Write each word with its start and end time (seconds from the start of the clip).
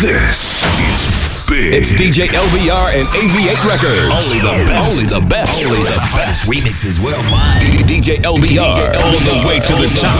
This 0.00 0.64
is 0.80 1.12
big. 1.46 1.74
It's 1.74 1.92
DJ 1.92 2.24
LBR 2.32 2.96
and 2.96 3.06
AV8 3.08 3.68
Records. 3.68 4.08
Only 4.08 4.40
the 4.40 4.56
best. 4.64 4.96
Only 4.96 5.04
the 5.04 5.20
best. 5.28 5.52
Only 5.66 5.84
the 5.84 6.00
best. 6.16 6.48
Remixes 6.48 6.96
worldwide. 7.04 7.60
DJ 7.84 8.16
LBR. 8.24 8.72
DJ 8.72 8.96
all 8.96 9.20
the 9.20 9.44
way 9.46 9.60
to 9.60 9.76
the 9.76 9.92
top. 10.00 10.16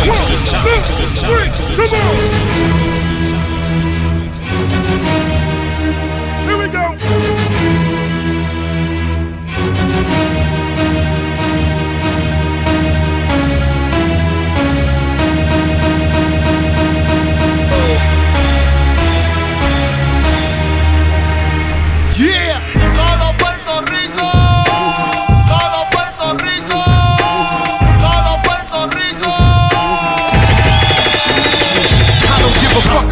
Here 2.85 2.90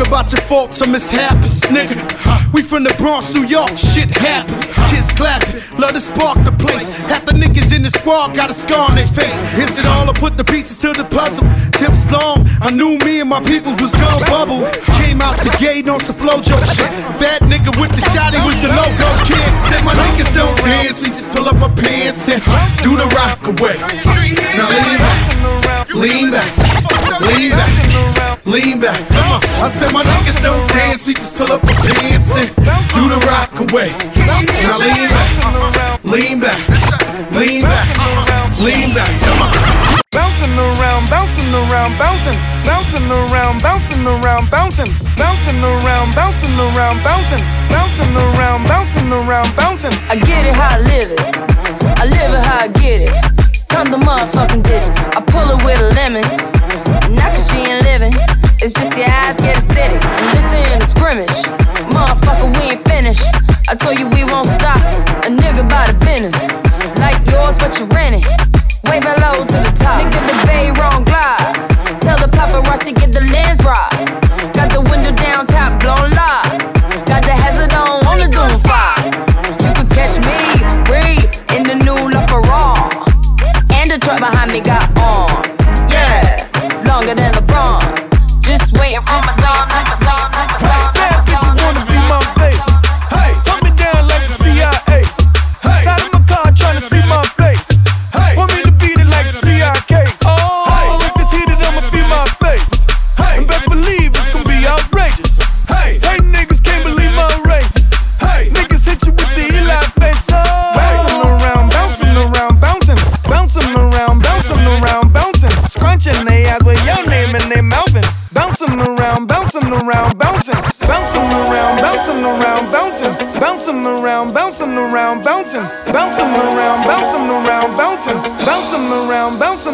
about 0.09 0.33
your 0.33 0.41
faults 0.41 0.81
or 0.81 0.89
mishaps, 0.89 1.61
nigga. 1.69 2.01
We 2.53 2.63
from 2.63 2.83
the 2.83 2.95
Bronx, 2.97 3.31
New 3.31 3.45
York, 3.45 3.77
shit 3.77 4.09
happens. 4.09 4.65
Kids 4.89 5.13
clapping, 5.13 5.61
love 5.79 5.93
to 5.93 6.01
spark 6.01 6.43
the 6.49 6.53
place. 6.53 7.05
Half 7.05 7.27
the 7.27 7.33
niggas 7.33 7.77
in 7.77 7.83
the 7.83 7.91
squad 7.91 8.35
got 8.35 8.51
a 8.51 8.55
scar 8.55 8.89
on 8.89 8.97
their 8.97 9.07
face. 9.07 9.37
Is 9.61 9.79
it 9.79 9.85
all? 9.85 10.09
I 10.09 10.13
put 10.15 10.37
the 10.39 10.45
pieces 10.45 10.79
to 10.79 10.93
the 10.97 11.05
puzzle. 11.05 11.45
Just 11.77 12.11
long, 12.11 12.49
I 12.65 12.73
knew 12.73 12.97
me 13.05 13.21
and 13.21 13.29
my 13.29 13.41
people 13.45 13.73
was 13.77 13.93
gonna 13.93 14.25
bubble. 14.33 14.65
Came 15.05 15.21
out 15.21 15.37
the 15.45 15.55
gate 15.61 15.89
on 15.89 16.01
some 16.01 16.17
flojo 16.17 16.57
shit. 16.73 16.89
Bad 17.21 17.45
nigga 17.45 17.69
with 17.77 17.93
the 17.93 18.05
shotty 18.17 18.41
with 18.49 18.59
the 18.65 18.73
logo 18.73 19.09
kid. 19.29 19.45
Said 19.69 19.85
my 19.85 19.93
niggas 19.93 20.33
don't 20.33 20.57
dance, 20.65 20.99
we 21.05 21.09
just 21.13 21.29
pull 21.37 21.47
up 21.47 21.61
our 21.61 21.75
pants 21.77 22.25
and 22.33 22.41
do 22.81 22.97
the 22.97 23.09
rock 23.13 23.45
away. 23.45 23.77
Now 24.57 24.73
lean 24.73 25.78
lean 25.99 26.31
back, 26.31 26.47
lean 27.21 27.51
back. 27.51 28.47
Lean 28.47 28.81
back. 28.81 28.97
I 29.61 29.69
said 29.77 29.93
my 29.93 30.01
niggas 30.03 30.41
don't 30.41 30.65
dance, 30.73 31.05
we 31.07 31.13
just 31.13 31.37
pull 31.37 31.53
up 31.53 31.61
the 31.61 31.75
pants 31.85 32.33
and 32.33 32.49
do 32.97 33.03
the 33.13 33.21
rock 33.29 33.53
away. 33.61 33.93
Now 34.65 34.79
lean 34.81 35.05
back, 35.11 35.29
lean 36.07 36.41
back, 36.41 36.57
lean 37.37 37.61
back, 37.61 37.87
lean 38.57 38.95
back, 38.95 39.11
come 39.21 39.43
on. 39.45 39.53
Bouncing 40.17 40.57
around, 40.57 41.05
bouncing 41.13 41.51
around, 41.53 41.93
bouncing, 42.01 42.39
bouncing 42.65 43.05
around, 43.11 43.61
bouncing 43.61 44.01
around, 44.07 44.49
bouncing, 44.49 44.89
bouncing 45.19 45.61
around, 45.61 46.09
bouncing 46.17 46.57
around, 46.57 46.97
bouncing, 47.05 47.45
bouncing 47.69 48.15
around, 48.17 48.65
bouncing 48.65 49.13
around, 49.13 49.51
bouncing. 49.61 49.93
I 50.09 50.17
get 50.17 50.47
it 50.47 50.57
how 50.57 50.73
I 50.73 50.81
live 50.81 51.11
it. 51.13 51.21
I 52.01 52.05
live 52.09 52.33
it 52.33 52.43
how 52.49 52.65
I 52.65 52.69
get 52.81 53.03
it. 53.05 53.13
Come 53.69 53.91
the 53.91 53.99
motherfucking 53.99 54.63
digits. 54.65 55.18
Pull 55.31 55.45
her 55.45 55.61
with 55.65 55.81
a 55.81 55.91
lemon. 55.95 56.25
Not 57.15 57.35
cause 57.35 57.51
she 57.51 57.59
ain't 57.59 57.85
living. 57.85 58.15
It's 58.61 58.73
just 58.73 58.97
your 58.97 59.07
eyes 59.07 59.37
get 59.41 59.57
acidic. 59.57 60.01
And 60.03 60.27
this 60.35 60.53
ain't 60.55 60.83
a 60.83 60.87
scrimmage. 60.87 61.37
Motherfucker, 61.93 62.49
we 62.57 62.73
ain't 62.73 62.85
finished. 62.89 63.27
I 63.69 63.75
told 63.75 63.99
you 63.99 64.09
we 64.09 64.25
won't 64.25 64.49
stop. 64.59 64.81
A 65.25 65.31
nigga 65.31 65.69
by 65.69 65.91
the 65.91 65.99
business. 66.05 66.37
Like 66.99 67.19
yours, 67.31 67.59
but 67.59 67.79
you 67.79 67.87
rent 67.87 68.25
it. 68.25 68.48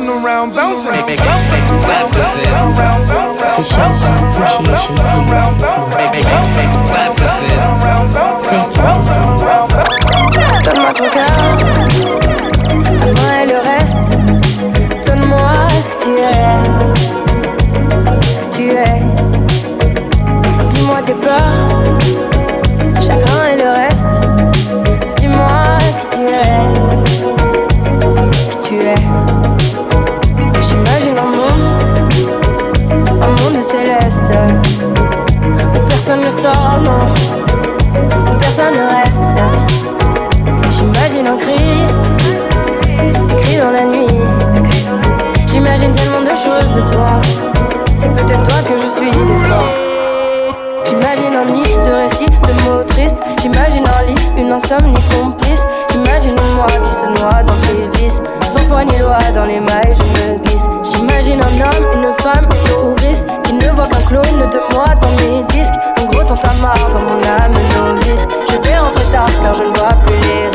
Around, 0.08 0.54
lit, 54.64 54.88
une 54.88 54.96
insomnie 54.96 55.02
complice. 55.14 55.62
J'imagine 55.90 56.36
moi 56.56 56.66
qui 56.66 56.94
se 56.94 57.22
noie 57.22 57.42
dans 57.42 57.52
tes 57.52 57.98
vices. 57.98 58.22
Sans 58.42 58.66
foi 58.68 58.84
ni 58.84 58.98
loi 58.98 59.18
dans 59.34 59.44
les 59.44 59.60
mailles, 59.60 59.94
je 59.94 60.02
me 60.02 60.38
glisse. 60.38 60.62
J'imagine 60.82 61.40
un 61.40 61.60
homme, 61.60 62.02
une 62.02 62.12
femme, 62.22 62.48
un 62.50 62.68
touriste 62.68 63.24
qui 63.44 63.54
ne 63.54 63.68
voit 63.70 63.86
qu'un 63.86 64.02
clone 64.08 64.50
de 64.50 64.74
moi 64.74 64.86
dans 65.00 65.22
mes 65.22 65.42
disques. 65.44 65.74
En 66.00 66.06
gros, 66.06 66.24
t'en 66.24 66.34
t'as 66.34 66.54
marre 66.62 66.90
dans 66.92 67.00
mon 67.00 67.20
âme 67.22 67.52
novice. 67.52 68.26
Je 68.50 68.56
vais 68.58 68.78
rentrer 68.78 69.04
tard 69.12 69.30
car 69.42 69.54
je 69.54 69.62
ne 69.62 69.76
vois 69.76 69.94
plus 70.04 70.14
les 70.28 70.53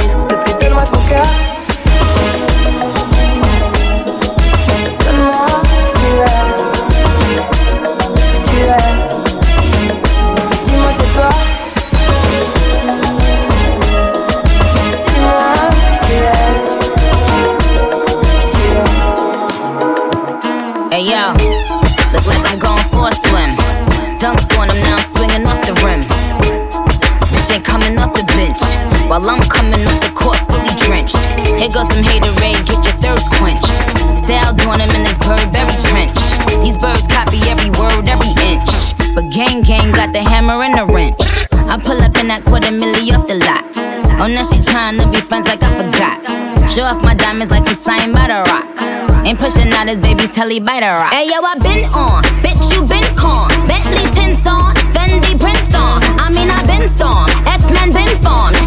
Oh, 44.22 44.28
now 44.28 44.44
she 44.44 44.60
trying 44.62 45.00
to 45.00 45.08
be 45.08 45.22
friends 45.22 45.48
like 45.48 45.64
I 45.64 45.72
forgot. 45.80 46.20
Show 46.70 46.84
off 46.84 47.02
my 47.02 47.16
diamonds 47.16 47.52
like 47.52 47.64
I'm 47.64 47.80
signed 47.80 48.12
by 48.12 48.28
the 48.28 48.44
rock. 48.52 48.68
Ain't 49.26 49.40
pushing 49.40 49.72
out 49.72 49.88
his 49.88 49.98
baby's 49.98 50.30
telly 50.36 50.60
by 50.60 50.82
the 50.82 50.92
rock. 50.92 51.14
Hey, 51.14 51.24
yo, 51.32 51.40
I 51.40 51.56
been 51.56 51.88
on. 51.96 52.24
Bitch, 52.44 52.60
you 52.76 52.84
been 52.84 53.08
con. 53.16 53.48
Bentley 53.64 54.04
tints 54.12 54.46
on. 54.46 54.76
Fendi 54.92 55.40
prints 55.40 55.72
on. 55.72 56.04
I 56.20 56.28
mean, 56.36 56.52
I 56.52 56.68
been 56.68 56.90
storm. 56.92 57.32
X-Men 57.48 57.96
been 57.96 58.12
formed. 58.20 58.59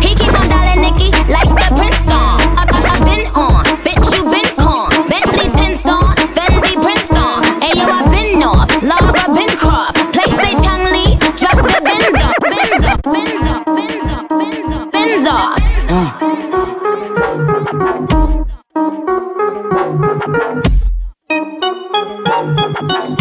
Thank 22.74 23.20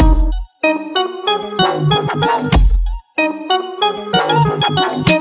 you. 5.09 5.20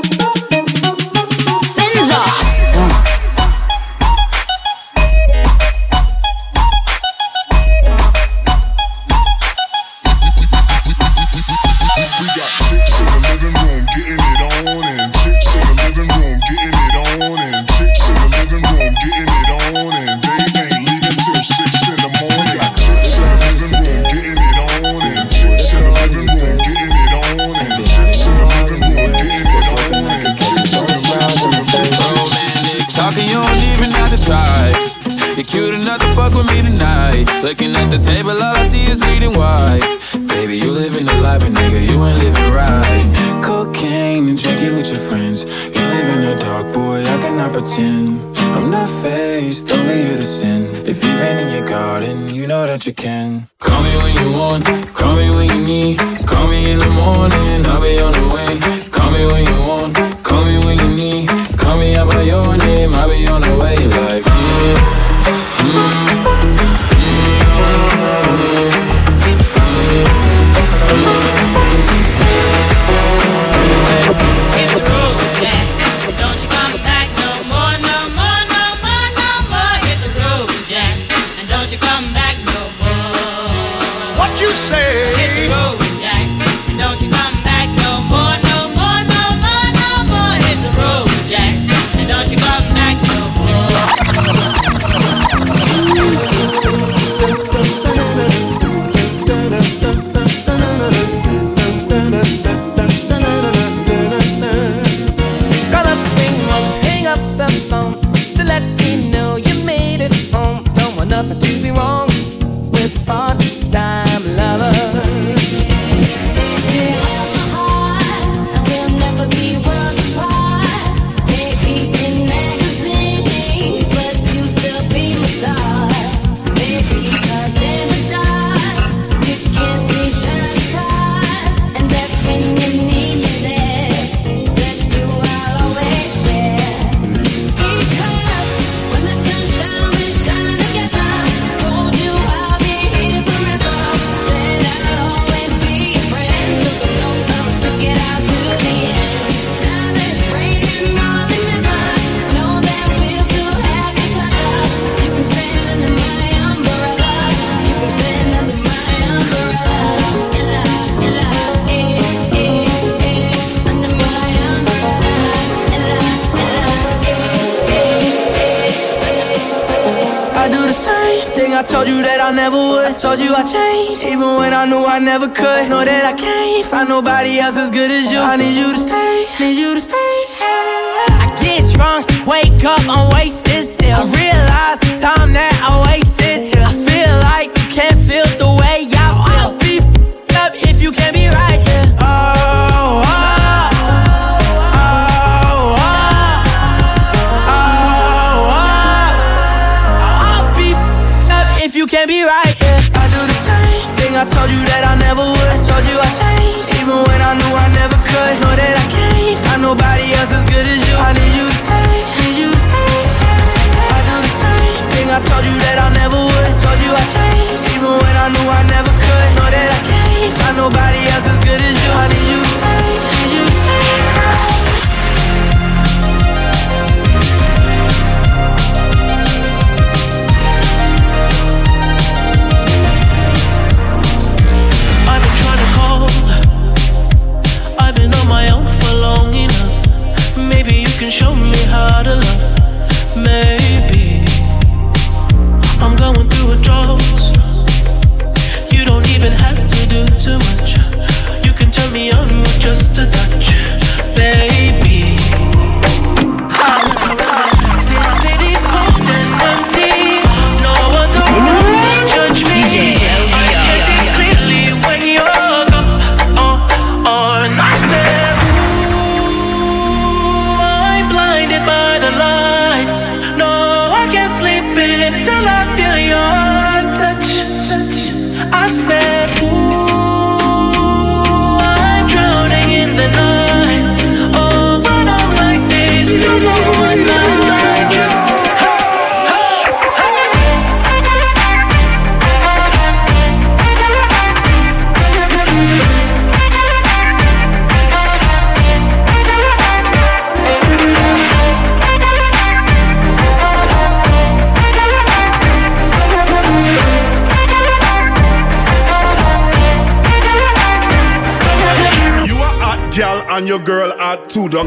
Nobody 177.56 177.79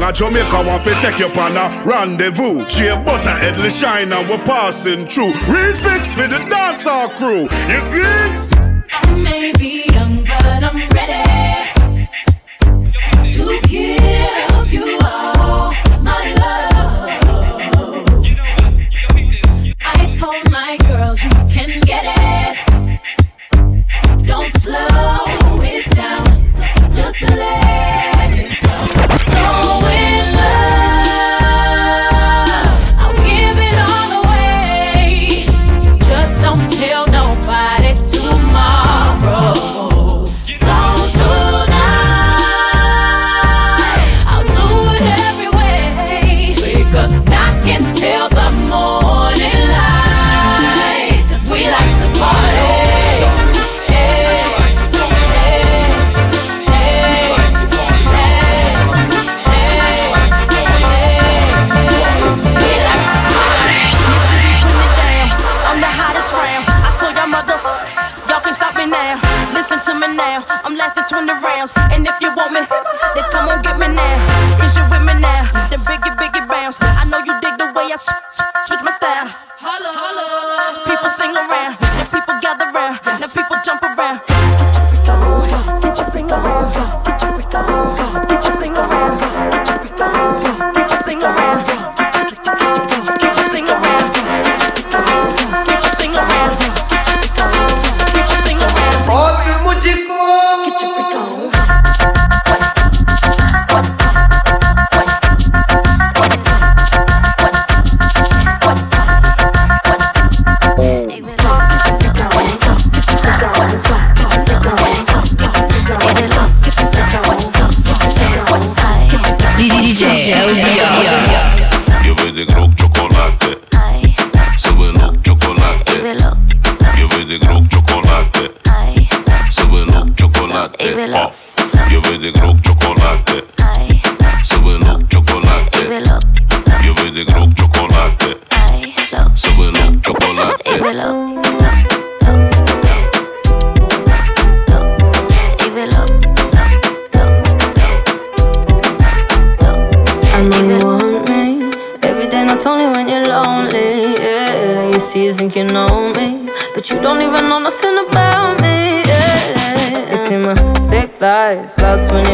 a 0.08 0.12
Jamaica 0.12 0.62
want 0.66 0.84
to 0.84 0.94
take 1.00 1.18
you 1.18 1.26
on 1.40 1.56
a 1.56 1.82
rendezvous. 1.84 2.68
She 2.68 2.86
a 2.88 2.96
butter 2.96 3.30
headly 3.30 3.70
shine 3.70 4.12
and 4.12 4.28
we're 4.28 4.44
passing 4.44 5.06
through. 5.06 5.32
Real 5.48 5.72
fix 5.74 6.12
for 6.12 6.28
the 6.28 6.40
dancehall 6.52 7.16
crew. 7.16 7.42
You 7.72 7.80
see 7.80 8.00
it? 8.00 8.84
I 8.92 9.14
may 9.14 9.52
be 9.52 9.84
young, 9.92 10.24
but 10.24 10.62
I'm 10.62 10.76
ready 10.90 11.53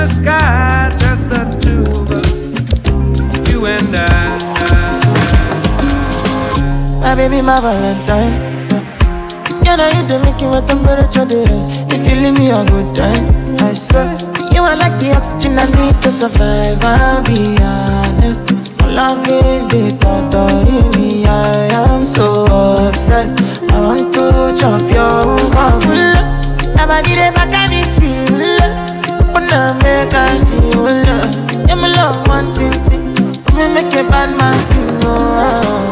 the 0.00 0.08
sky, 0.14 0.88
just 0.98 1.24
the 1.28 1.42
two 1.60 1.82
of 1.92 2.10
us, 2.10 3.50
you 3.50 3.66
and 3.66 3.94
I. 3.94 4.00
My 7.00 7.14
baby, 7.14 7.42
my 7.42 7.60
Valentine. 7.60 8.32
Yeah, 9.62 9.76
now 9.76 9.88
you 9.94 10.02
do 10.08 10.18
make 10.24 10.40
you 10.40 10.48
what 10.48 10.66
temperature 10.66 11.26
is. 11.28 11.68
If 11.92 12.08
you 12.08 12.16
leave 12.22 12.38
me 12.38 12.48
a 12.50 12.64
good 12.64 12.96
time, 12.96 13.24
I 13.60 13.74
swear. 13.74 14.16
You 14.54 14.62
are 14.62 14.76
like 14.76 14.98
the 15.00 15.12
oxygen 15.16 15.58
I 15.58 15.66
need 15.76 15.96
to 16.02 16.10
survive. 16.10 16.82
I'll 16.82 17.22
be 17.22 17.58
honest. 17.60 18.40
Loving 18.88 19.68
the 19.68 19.96
thought 20.00 20.34
of 20.34 20.96
me, 20.96 21.26
I 21.26 21.68
am 21.84 22.04
so 22.06 22.46
obsessed. 22.88 23.38
I 23.70 23.80
want 23.80 24.14
to 24.14 24.56
chop 24.58 24.80
your 24.90 25.36
heart. 25.54 25.84
Nobody 26.76 27.14
dey 27.20 27.30
back 27.36 27.52
at 27.52 27.68
this 27.70 27.96
shit 27.96 28.30
make 30.04 30.14
I 30.14 30.36
slow 30.38 30.84
love. 30.84 31.68
Yeah, 31.68 31.74
me 31.74 31.88
love 31.94 32.26
one 32.26 32.54
thing, 32.54 32.72
thing. 32.88 33.14
But 33.44 33.54
me 33.54 33.68
make 33.74 33.92
a 33.92 34.02
bad 34.08 34.30
man 34.38 34.58
sing. 34.68 35.00
Oh, 35.02 35.90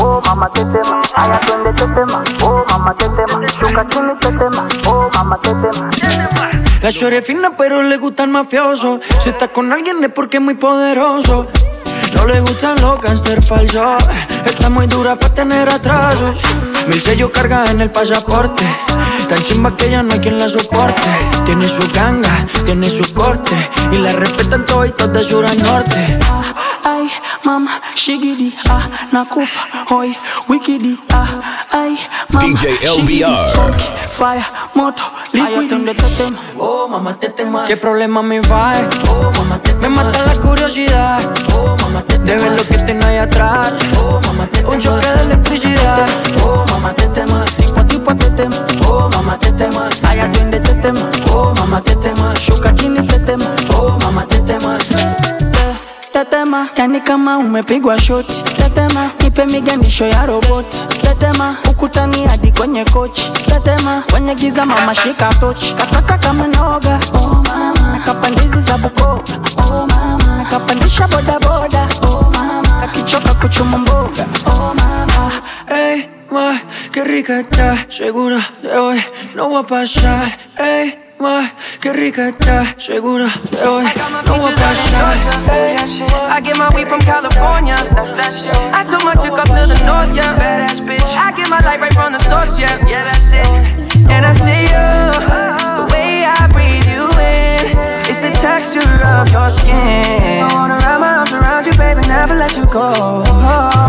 Oh, 0.00 0.20
mama, 0.24 0.48
take 0.54 0.70
them. 0.70 0.97
Haya 1.18 1.40
twende 1.40 1.72
tetema, 1.72 2.22
oh 2.42 2.64
mama 2.70 2.94
tetema, 2.94 3.40
oh 4.86 5.10
mama 5.14 5.38
tetema. 5.42 5.90
La 6.80 6.92
chore 6.92 7.22
fina 7.22 7.56
pero 7.56 7.82
le 7.82 7.96
gusta 7.96 8.22
el 8.24 8.30
mafioso. 8.30 9.00
Si 9.22 9.30
está 9.30 9.48
con 9.48 9.72
alguien 9.72 10.02
es 10.04 10.10
porque 10.10 10.36
es 10.36 10.42
muy 10.42 10.54
poderoso. 10.54 11.48
No 12.14 12.26
le 12.26 12.40
gustan 12.40 12.80
los 12.80 13.00
gangster 13.02 13.42
falsos 13.42 14.02
Está 14.46 14.70
muy 14.70 14.86
dura 14.86 15.16
para 15.16 15.34
tener 15.34 15.68
atrasos. 15.68 16.36
Mil 16.86 17.00
sellos 17.00 17.30
carga 17.30 17.70
en 17.70 17.80
el 17.80 17.90
pasaporte. 17.90 18.64
Tan 19.28 19.42
chimba 19.42 19.76
que 19.76 19.90
ya 19.90 20.02
no 20.02 20.12
hay 20.14 20.20
quien 20.20 20.38
la 20.38 20.48
soporte. 20.48 21.08
Tiene 21.44 21.68
su 21.68 21.82
ganga, 21.92 22.46
tiene 22.64 22.88
su 22.88 23.12
corte. 23.12 23.52
Y 23.90 23.98
la 23.98 24.12
respetan 24.12 24.64
todos 24.64 25.12
de 25.12 25.24
sur 25.24 25.44
a 25.44 25.54
norte 25.54 26.18
shigidi, 27.98 28.54
ah, 28.70 28.86
nakufa, 29.12 29.60
hoy, 29.90 30.14
wikidi, 30.48 30.96
ah, 31.12 31.28
ay, 31.72 31.98
mama, 32.30 32.46
DJ 32.46 32.78
LBR. 32.98 33.52
hoki, 33.58 33.88
fire, 34.10 34.44
moto, 34.74 35.02
liquidi. 35.32 35.94
tetema, 35.94 36.38
oh 36.58 36.88
mamá 36.88 37.12
tetema 37.18 37.66
¿Qué 37.66 37.76
problema 37.76 38.22
me 38.22 38.40
va? 38.40 38.72
Oh 39.10 39.30
mamá 39.36 39.58
tetema 39.62 39.88
Me 39.88 39.88
mata 39.88 40.22
la 40.26 40.34
curiosidad, 40.40 41.20
oh 41.54 41.76
mamá 41.82 42.02
tetema 42.02 42.24
De 42.24 42.36
ver 42.38 42.52
lo 42.52 42.62
que 42.64 42.78
tengo 42.86 43.04
ahí 43.06 43.18
atrás, 43.18 43.72
oh 44.00 44.20
mamá 44.26 44.46
tetema 44.46 44.72
Un 44.72 44.80
choque 44.80 45.06
de 45.06 45.22
electricidad, 45.24 46.08
oh 46.44 46.64
mamá 46.70 46.92
tetema 46.94 47.44
Tipo, 47.56 47.84
tipo, 47.86 48.14
tetema, 48.14 48.56
Oh 48.86 49.08
mamá 49.12 49.36
tetema 49.38 49.88
haya 50.06 50.30
twende 50.32 50.60
tetema, 50.60 51.00
Oh 51.32 51.52
mamá 51.56 51.80
tetema 51.82 52.34
shuka 52.36 52.72
chini 52.74 53.06
tetema, 53.06 53.46
Oh 53.74 53.98
mamá 54.00 54.24
tetema 54.26 54.78
te- 54.78 55.27
tetema, 56.18 56.68
yani 56.76 57.00
kama 57.00 57.38
umepigwa 57.38 58.00
shoti, 58.00 58.42
tetema, 58.42 59.10
nipe 59.22 59.46
miganisho 59.46 60.06
ya 60.06 60.26
roboti, 60.26 60.78
tetema, 61.02 61.56
ukutani 61.70 62.26
hadi 62.26 62.52
kwenye 62.52 62.84
kochi, 62.84 63.30
tetema, 63.46 64.02
kwenye 64.10 64.34
giza 64.34 64.66
mama 64.66 64.94
shika 64.94 65.34
tochi, 65.40 65.74
kataka 65.74 66.18
kama 66.18 66.46
noga, 66.46 67.00
oh 67.14 67.42
mama, 67.48 67.92
nakapandizi 67.98 68.60
za 68.60 68.78
Bukoba, 68.78 69.22
oh 69.56 69.86
mama, 69.86 70.36
nakapandisha 70.38 71.08
bodaboda, 71.08 71.88
oh 72.02 72.30
mama, 72.34 72.82
akichoka 72.82 73.34
kuchuma 73.34 73.78
mboga, 73.78 74.26
oh 74.46 74.74
mama, 74.74 75.32
hey, 75.68 76.02
ma, 76.32 76.60
qué 76.92 77.04
rica 77.04 77.40
está, 77.40 77.86
segura 77.90 78.40
de 78.62 78.68
hoy 78.76 79.00
no 79.34 79.50
va 79.50 79.60
a 79.60 79.62
pasar. 79.62 80.36
Ey, 80.58 80.94
ma, 81.18 81.52
qué 81.80 81.92
rica 81.92 82.28
está, 82.28 82.74
segura 82.78 83.28
de 83.50 83.66
hoy 83.66 83.84
no 84.26 84.38
va 84.40 84.48
a 84.48 84.52
pasar. 84.52 85.16
I 86.30 86.40
get 86.40 86.56
my 86.56 86.68
weed 86.74 86.86
from 86.88 87.00
California. 87.00 87.76
That's 87.94 88.12
that 88.14 88.32
shit. 88.32 88.54
I 88.74 88.84
took 88.84 89.04
my 89.04 89.14
chick 89.14 89.32
up 89.32 89.48
to 89.48 89.66
the 89.66 89.78
north, 89.84 90.16
yeah. 90.16 90.38
Badass 90.38 90.80
bitch. 90.80 91.02
I 91.16 91.32
get 91.32 91.48
my 91.48 91.60
light 91.60 91.80
right 91.80 91.92
from 91.94 92.12
the 92.12 92.20
source, 92.20 92.58
yeah. 92.58 92.78
Yeah, 92.86 93.04
that's 93.04 93.32
it. 93.32 93.46
And 94.10 94.24
I 94.24 94.32
see 94.32 94.62
you, 94.70 94.88
the 95.78 95.86
way 95.92 96.24
I 96.24 96.46
breathe 96.52 96.86
you 96.86 97.10
in. 97.18 97.76
It's 98.08 98.20
the 98.20 98.30
texture 98.40 98.80
of 99.04 99.30
your 99.30 99.50
skin. 99.50 100.44
I 100.44 100.48
wanna 100.52 100.78
wrap 100.78 101.00
my 101.00 101.14
arms 101.18 101.32
around 101.32 101.66
you, 101.66 101.72
baby, 101.74 102.02
never 102.06 102.34
let 102.34 102.56
you 102.56 102.66
go. 102.66 102.92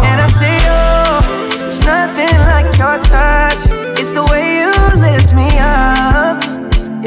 And 0.09 0.17
I 0.21 0.27
see 0.39 0.57
you, 0.67 1.69
it's 1.69 1.81
nothing 1.85 2.37
like 2.49 2.65
your 2.77 2.97
touch. 3.05 3.61
It's 3.99 4.11
the 4.11 4.23
way 4.31 4.61
you 4.61 4.71
lift 4.97 5.33
me 5.35 5.47
up. 5.59 5.98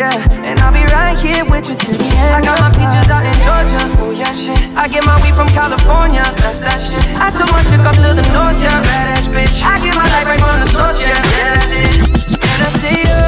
Yeah, 0.02 0.18
and 0.42 0.58
I'll 0.58 0.74
be 0.74 0.82
right 0.90 1.14
here 1.14 1.46
with 1.46 1.70
you 1.70 1.78
till 1.78 1.94
the 1.94 2.02
end. 2.02 2.34
I 2.34 2.42
got 2.42 2.58
my 2.58 2.74
peaches 2.74 3.06
out 3.06 3.22
in 3.22 3.38
Georgia. 3.46 3.78
Oh 4.02 4.10
yeah, 4.10 4.34
shit. 4.34 4.58
I 4.74 4.90
get 4.90 5.06
my 5.06 5.14
weed 5.22 5.30
from 5.38 5.46
California. 5.54 6.26
That's 6.42 6.58
that 6.58 6.82
shit. 6.82 6.98
I 7.22 7.30
took 7.30 7.46
my 7.54 7.62
chick 7.70 7.78
up 7.86 7.94
to 8.02 8.10
the 8.10 8.26
north, 8.34 8.58
yeah. 8.58 8.82
Badass 8.82 9.30
bitch. 9.30 9.62
I 9.62 9.78
get 9.78 9.94
my 9.94 10.02
life 10.10 10.26
right 10.26 10.42
from 10.42 10.58
the 10.58 10.66
source, 10.74 10.98
yeah. 10.98 11.14
Yeah, 11.38 11.54
that's 11.54 11.70
it. 11.70 12.34
And 12.34 12.60
I 12.66 12.70
see 12.82 12.98
you, 13.06 13.22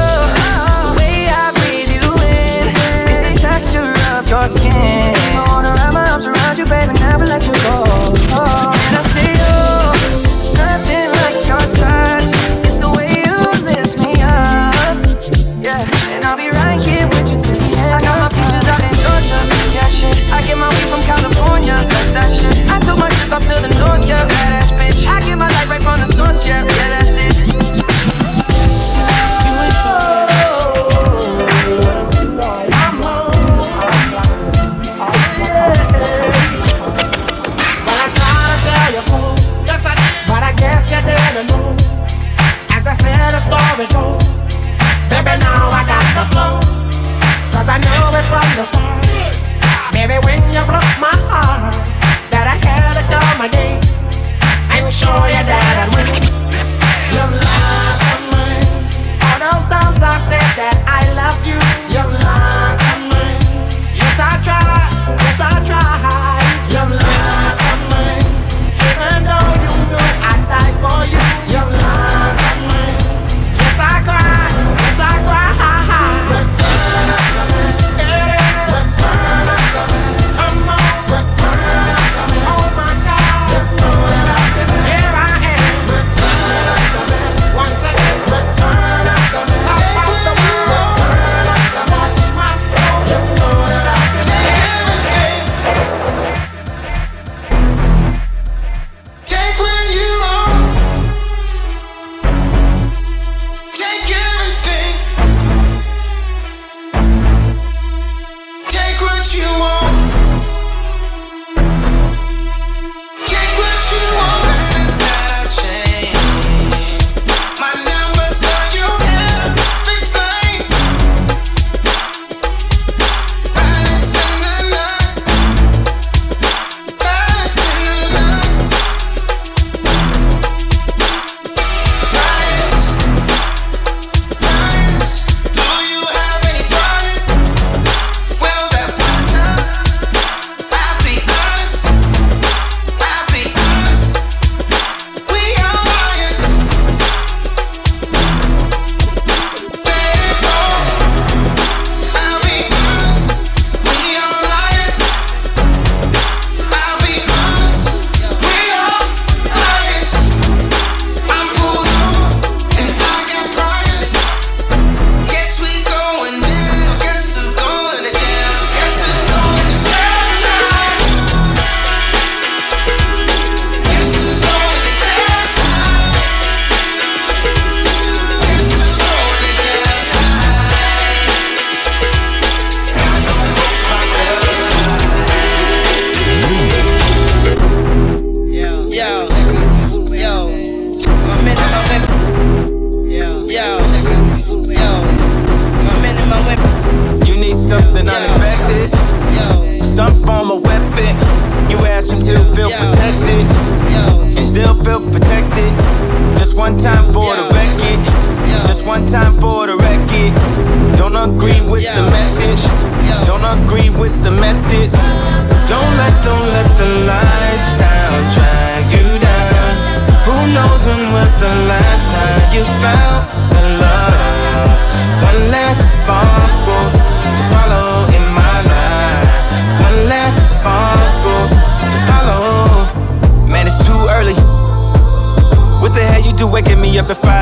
the 0.83 0.99
way 0.99 1.31
I 1.31 1.55
breathe 1.55 1.95
you 1.95 2.03
in. 2.27 2.67
It's 3.07 3.23
the 3.23 3.39
texture 3.39 3.95
of 4.11 4.27
your 4.27 4.43
skin. 4.51 4.75
I 4.75 5.47
wanna 5.47 5.71
wrap 5.79 5.95
my 5.95 6.03
arms 6.11 6.27
around 6.27 6.59
you, 6.59 6.67
baby, 6.67 6.91
never 6.99 7.23
let 7.23 7.47
you 7.47 7.55
go. 7.63 7.87
And 8.35 8.74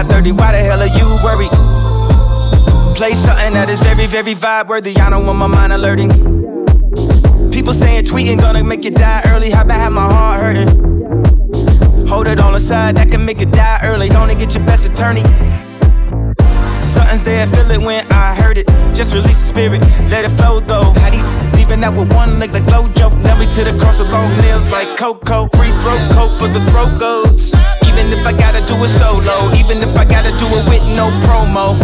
5:30? 0.04 0.32
Why 0.32 0.52
the 0.52 0.58
hell 0.60 0.82
are 0.82 0.88
you 0.88 1.08
worried? 1.24 1.52
Play 2.96 3.14
something 3.14 3.54
that 3.54 3.70
is 3.70 3.80
very, 3.80 4.08
very 4.08 4.36
vibe 4.36 4.68
worthy. 4.68 4.96
I 4.98 5.10
don't 5.10 5.26
want 5.26 5.40
my 5.40 5.48
mind 5.48 5.74
alerting. 5.74 6.12
People 7.52 7.74
saying 7.74 8.06
tweeting 8.06 8.40
gonna 8.40 8.64
make 8.64 8.84
you 8.84 8.92
die 8.92 9.22
early. 9.28 9.52
How 9.52 9.62
about 9.62 9.80
have 9.80 9.92
my 9.92 10.02
heart 10.02 10.40
hurting? 10.42 12.08
Hold 12.08 12.28
it 12.28 12.40
on 12.40 12.54
the 12.54 12.60
side, 12.60 12.96
that 12.98 13.10
can 13.12 13.26
make 13.26 13.40
you 13.40 13.46
die 13.46 13.80
early. 13.84 14.10
Gonna 14.10 14.36
get 14.36 14.54
your 14.54 14.64
best 14.66 14.86
attorney. 14.86 15.24
Something's 16.94 17.24
there, 17.24 17.48
feel 17.48 17.72
it 17.72 17.82
when 17.82 18.06
I 18.12 18.36
heard 18.36 18.58
it. 18.58 18.68
Just 18.94 19.14
release 19.14 19.40
the 19.40 19.48
spirit, 19.54 19.82
let 20.10 20.26
it 20.26 20.30
flow 20.30 20.60
though. 20.60 20.94
How 20.94 21.10
do 21.10 21.18
leaving 21.58 21.84
out 21.84 21.96
with 21.96 22.12
one 22.14 22.40
leg 22.40 22.52
like 22.54 22.66
Flojo? 22.66 23.10
Nail 23.24 23.38
me 23.38 23.48
to 23.56 23.64
the 23.64 23.74
cross 23.80 24.00
with 24.00 24.12
long 24.12 24.30
nails 24.42 24.70
like 24.70 24.88
Coco. 24.98 25.50
Free 25.58 25.74
throat 25.82 26.04
coat 26.12 26.38
for 26.38 26.48
the 26.48 26.62
throat 26.70 27.00
goats. 27.00 27.54
Even 27.94 28.12
if 28.12 28.26
I 28.26 28.34
gotta 28.34 28.66
do 28.66 28.74
it 28.84 28.90
solo, 28.98 29.54
even 29.54 29.84
if 29.86 29.96
I 29.96 30.04
gotta 30.04 30.32
do 30.42 30.48
it 30.58 30.66
with 30.68 30.82
no 30.98 31.14
promo. 31.30 31.78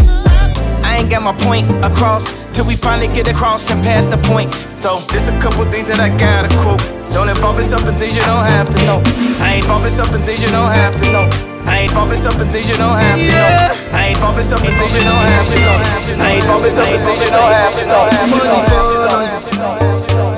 I 0.81 0.97
ain't 0.97 1.09
got 1.09 1.21
my 1.21 1.35
point 1.45 1.69
across 1.85 2.33
till 2.51 2.65
we 2.65 2.75
finally 2.75 3.07
get 3.07 3.27
across 3.27 3.69
and 3.69 3.83
pass 3.83 4.07
the 4.07 4.17
point. 4.17 4.53
So 4.73 4.97
there's 5.13 5.27
a 5.27 5.37
couple 5.39 5.63
things 5.69 5.87
that 5.87 5.99
I 5.99 6.09
gotta 6.09 6.49
quote. 6.65 6.81
Don't 7.13 7.29
involve 7.29 7.57
yourself 7.57 7.87
in 7.87 7.93
things 7.95 8.15
you 8.15 8.23
don't 8.23 8.43
have 8.43 8.69
to 8.73 8.85
know. 8.85 9.03
I 9.37 9.53
ain't 9.53 9.63
involved 9.63 9.83
myself 9.85 10.09
in 10.15 10.21
things 10.25 10.41
you 10.41 10.49
don't 10.49 10.71
have 10.73 10.97
to 10.97 11.05
know. 11.13 11.29
I 11.69 11.85
ain't 11.85 11.91
involved 11.93 12.09
myself 12.09 12.33
in 12.41 12.47
things 12.49 12.65
you 12.67 12.77
don't 12.77 12.97
have 12.97 13.21
to 13.29 13.37
know. 13.37 13.69
I 13.93 14.09
ain't 14.09 14.17
involved 14.17 14.37
myself 14.41 14.65
in 14.65 14.73
things 14.81 14.93
you 14.97 15.03
don't 15.05 15.29
have 15.29 15.45
to 15.45 15.57
know. 15.61 15.77
I 16.17 16.29
ain't 16.33 16.41
involved 16.41 16.63
myself 16.65 16.89
in 16.89 17.01
things 17.05 17.21
you 17.21 17.29
don't 17.29 17.53
have 17.53 17.73
to 17.77 17.83
know. 17.85 18.09
Money 18.33 18.61
fall 18.65 19.13
on 19.13 19.23
you, 19.29 19.37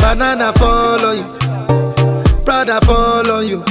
banana 0.03 0.51
fall 0.51 0.99
on 0.99 1.15
you, 1.15 1.25
Prada 2.43 2.81
fall 2.83 3.31
on 3.31 3.47
you. 3.47 3.70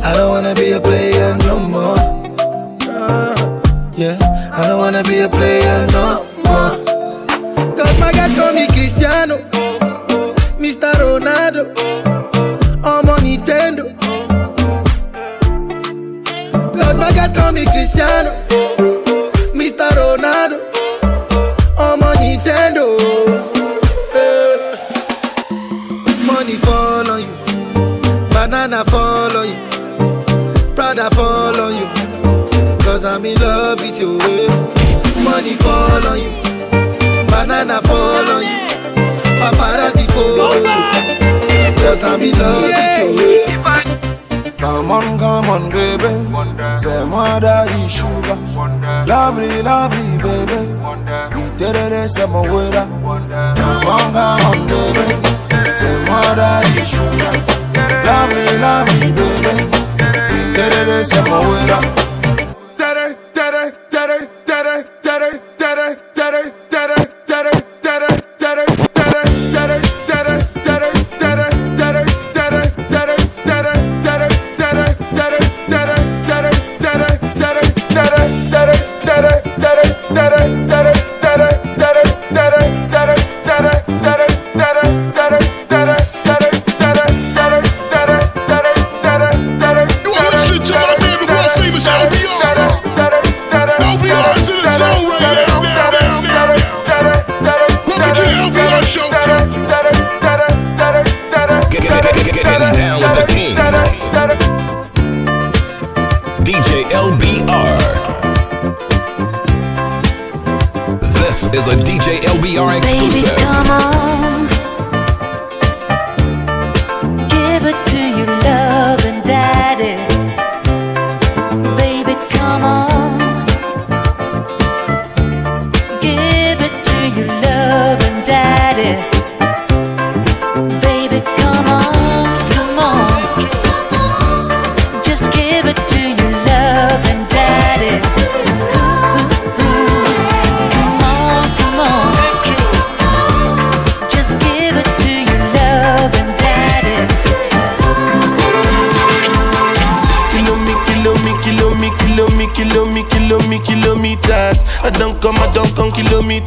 Yeah, 0.00 0.06
yeah. 0.06 0.08
I 0.08 0.14
don't 0.16 0.30
wanna 0.30 0.54
be 0.54 0.72
a 0.72 0.80
player 0.80 1.36
no 1.46 1.58
more. 1.58 1.96
Uh, 2.88 3.34
yeah. 3.96 4.18
I 4.52 4.66
don't 4.66 4.78
wanna 4.78 5.02
be 5.04 5.20
a 5.20 5.28
player 5.28 5.86
no 5.92 6.24
more. 6.44 6.76
Cause 7.76 7.98
my 7.98 8.12
guys 8.12 8.34
call 8.34 8.52
me 8.52 8.66
Cristiano, 8.68 9.38
Mr. 10.58 10.92
Ronaldo, 10.94 11.72
I'm 12.84 13.08
on 13.08 13.20
Nintendo. 13.20 13.84
Cause 16.74 16.96
my 16.96 17.12
guys 17.12 17.32
call 17.32 17.52
me 17.52 17.64
Cristiano, 17.66 18.32
you, 31.02 31.10
Prada 31.10 31.14
fall 31.14 31.60
on 31.60 31.74
you. 31.76 32.78
Cause 32.84 33.04
I'm 33.04 33.24
in 33.24 33.38
love 33.40 33.80
with 33.80 33.98
you. 33.98 34.18
eh. 34.20 34.48
Money 35.22 35.54
fall 35.56 36.06
on 36.08 36.18
you, 36.18 36.30
banana 37.28 37.80
fall 37.82 38.30
on 38.30 38.42
you, 38.42 38.68
paparazzi 39.40 40.06
follow 40.12 40.54
you. 40.56 41.74
Cause 41.76 42.02
I'm 42.04 42.20
in 42.22 42.38
love 42.38 42.62
with 42.62 43.20
you. 43.20 43.60
eh. 43.64 44.56
Come 44.58 44.90
on, 44.90 45.18
come 45.18 45.48
on, 45.48 45.70
baby. 45.70 46.08
Say 46.80 47.04
moi 47.06 47.38
daddy 47.40 47.88
sugar. 47.88 48.36
Lovely, 49.06 49.62
lovely, 49.62 50.18
baby. 50.18 50.60
We 51.34 51.56
did 51.58 51.76
it, 51.76 52.10
say 52.10 52.26
my 52.26 52.40
waiter. 52.40 52.86
Come 52.86 53.86
on, 53.86 54.12
come 54.12 54.46
on, 54.48 54.66
baby. 54.68 55.06
Say 55.78 56.04
moi 56.06 56.34
daddy 56.34 56.84
sugar. 56.84 57.32
Lovely, 58.04 58.58
lovely, 58.58 59.12
baby. 59.12 59.69
Did 60.60 60.74
it, 60.74 62.09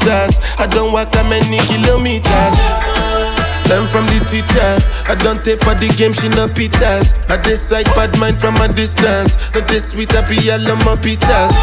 kilometers. 0.04 0.38
I 0.60 0.68
don't 0.68 0.92
walk 0.92 1.12
that 1.12 1.26
many 1.32 1.60
kilometers. 1.72 2.56
Learn 3.72 3.88
from 3.88 4.06
the 4.12 4.20
teacher. 4.28 4.72
I 5.08 5.16
don't 5.16 5.40
take 5.44 5.64
for 5.64 5.74
the 5.76 5.88
game, 5.96 6.12
she 6.12 6.28
no 6.36 6.48
pitas. 6.52 7.16
I 7.32 7.40
decide 7.42 7.88
bad 7.96 8.12
mind 8.20 8.40
from 8.40 8.56
a 8.60 8.68
distance. 8.68 9.40
Not 9.56 9.68
this 9.68 9.92
sweet, 9.92 10.12
I 10.16 10.28
be 10.28 10.36
all 10.52 10.60
on 10.68 10.80
my 10.84 10.96
pitas. 11.00 11.56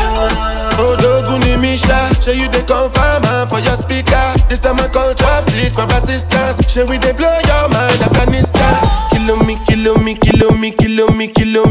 Oh, 0.80 0.96
Odoguni 0.96 1.60
Misha, 1.60 2.08
show 2.24 2.32
you 2.32 2.48
the 2.48 2.64
confirm 2.64 3.22
for 3.52 3.60
your 3.60 3.76
speaker. 3.76 4.24
This 4.48 4.60
time 4.64 4.80
I 4.80 4.88
call 4.88 5.12
chopsticks 5.12 5.76
for 5.76 5.84
assistance. 5.92 6.64
Show 6.72 6.88
we 6.88 6.96
they 6.96 7.12
blow 7.12 7.36
your 7.44 7.68
mind, 7.68 8.00
Afghanistan. 8.00 8.80
Kilo 9.12 9.36
me, 9.44 9.60
kilo 9.68 9.94
me, 10.00 10.16
kilo 10.16 10.50
me, 10.56 10.72
kilo 10.72 11.12
me, 11.12 11.28
kilo 11.28 11.68
me, 11.68 11.69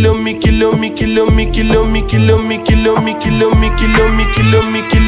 kilo 0.00 0.14
me, 0.14 0.38
kilo 0.38 0.72
me, 0.72 0.94
kilo 0.94 1.26
me, 1.26 1.50
kilo 1.50 1.84
me, 1.84 2.00
kilo 2.06 2.38
me, 2.38 2.56
kilo 2.64 2.96
me, 2.98 3.18
kilo 3.18 3.18
me, 3.18 3.18
kilo 3.20 3.50
me, 3.54 3.68
kilo 3.76 4.08
me, 4.08 4.24
kilo 4.32 4.62
me, 4.62 4.80
kilo 4.88 4.90
me, 4.94 4.99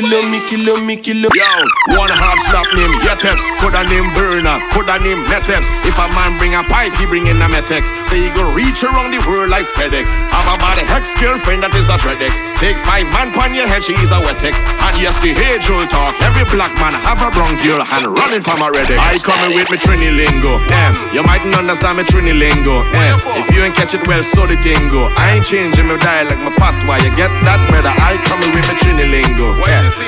kilo 0.00 0.22
me, 0.24 0.40
kilo 0.48 0.74
me, 0.80 0.96
kilo 0.96 1.28
me. 1.28 1.36
Yo, 1.36 1.52
one 2.00 2.08
half 2.08 2.40
slap 2.48 2.64
name 2.72 2.92
Yeteps, 3.04 3.44
put 3.60 3.76
a 3.76 3.84
name 3.92 4.08
burner, 4.16 4.56
put 4.72 4.88
a 4.88 4.96
name 5.04 5.20
Meteps. 5.28 5.68
If 5.84 5.96
a 6.00 6.08
man 6.16 6.40
bring 6.40 6.56
a 6.56 6.64
pipe, 6.64 6.92
he 6.96 7.04
bring 7.04 7.28
in 7.28 7.36
a 7.36 7.48
Metex. 7.48 7.84
So 8.08 8.16
he 8.16 8.32
go 8.32 8.48
reach 8.56 8.80
around 8.82 9.12
the 9.12 9.20
world 9.28 9.52
like 9.52 9.68
FedEx. 9.76 10.08
Have 10.32 10.48
a 10.48 10.56
bad 10.56 10.80
ex 10.88 11.12
girlfriend 11.20 11.62
that 11.62 11.76
is 11.76 11.92
a 11.92 12.00
Tredex. 12.00 12.32
Take 12.56 12.80
five 12.80 13.04
man 13.12 13.28
pon 13.36 13.52
your 13.52 13.68
head, 13.68 13.84
she 13.84 13.92
is 14.00 14.08
a 14.10 14.20
Wetex. 14.24 14.56
And 14.88 14.96
yes, 14.96 15.12
the 15.20 15.36
age 15.36 15.68
old 15.68 15.92
talk. 15.92 16.16
Every 16.24 16.48
black 16.48 16.72
man 16.80 16.96
have 17.04 17.20
a 17.20 17.28
bronchial 17.28 17.84
and 17.84 18.08
running 18.08 18.40
from 18.40 18.64
a 18.64 18.72
Redex. 18.72 18.96
I 18.96 19.20
coming 19.20 19.52
with 19.52 19.68
me 19.68 19.76
Trini 19.76 20.08
lingo. 20.16 20.56
Damn, 20.72 20.96
you 21.12 21.20
mightn't 21.20 21.52
understand 21.52 22.00
me 22.00 22.04
Trini 22.08 22.32
lingo. 22.32 22.88
Eh, 22.96 23.12
if 23.36 23.52
you 23.52 23.60
ain't 23.60 23.76
catch 23.76 23.92
it 23.92 24.00
well, 24.08 24.24
so 24.24 24.48
the 24.48 24.56
tingo. 24.56 25.12
I 25.20 25.36
ain't 25.36 25.44
changing 25.44 25.86
my 25.92 26.00
dialect, 26.00 26.40
my 26.40 26.52
patois. 26.56 27.04
You 27.04 27.12
get 27.20 27.28
that, 27.44 27.60
brother? 27.68 27.92
I 27.92 28.16
coming 28.24 28.48
with 28.56 28.64
me 28.64 28.74
Trini 28.80 29.04
lingo. 29.04 29.52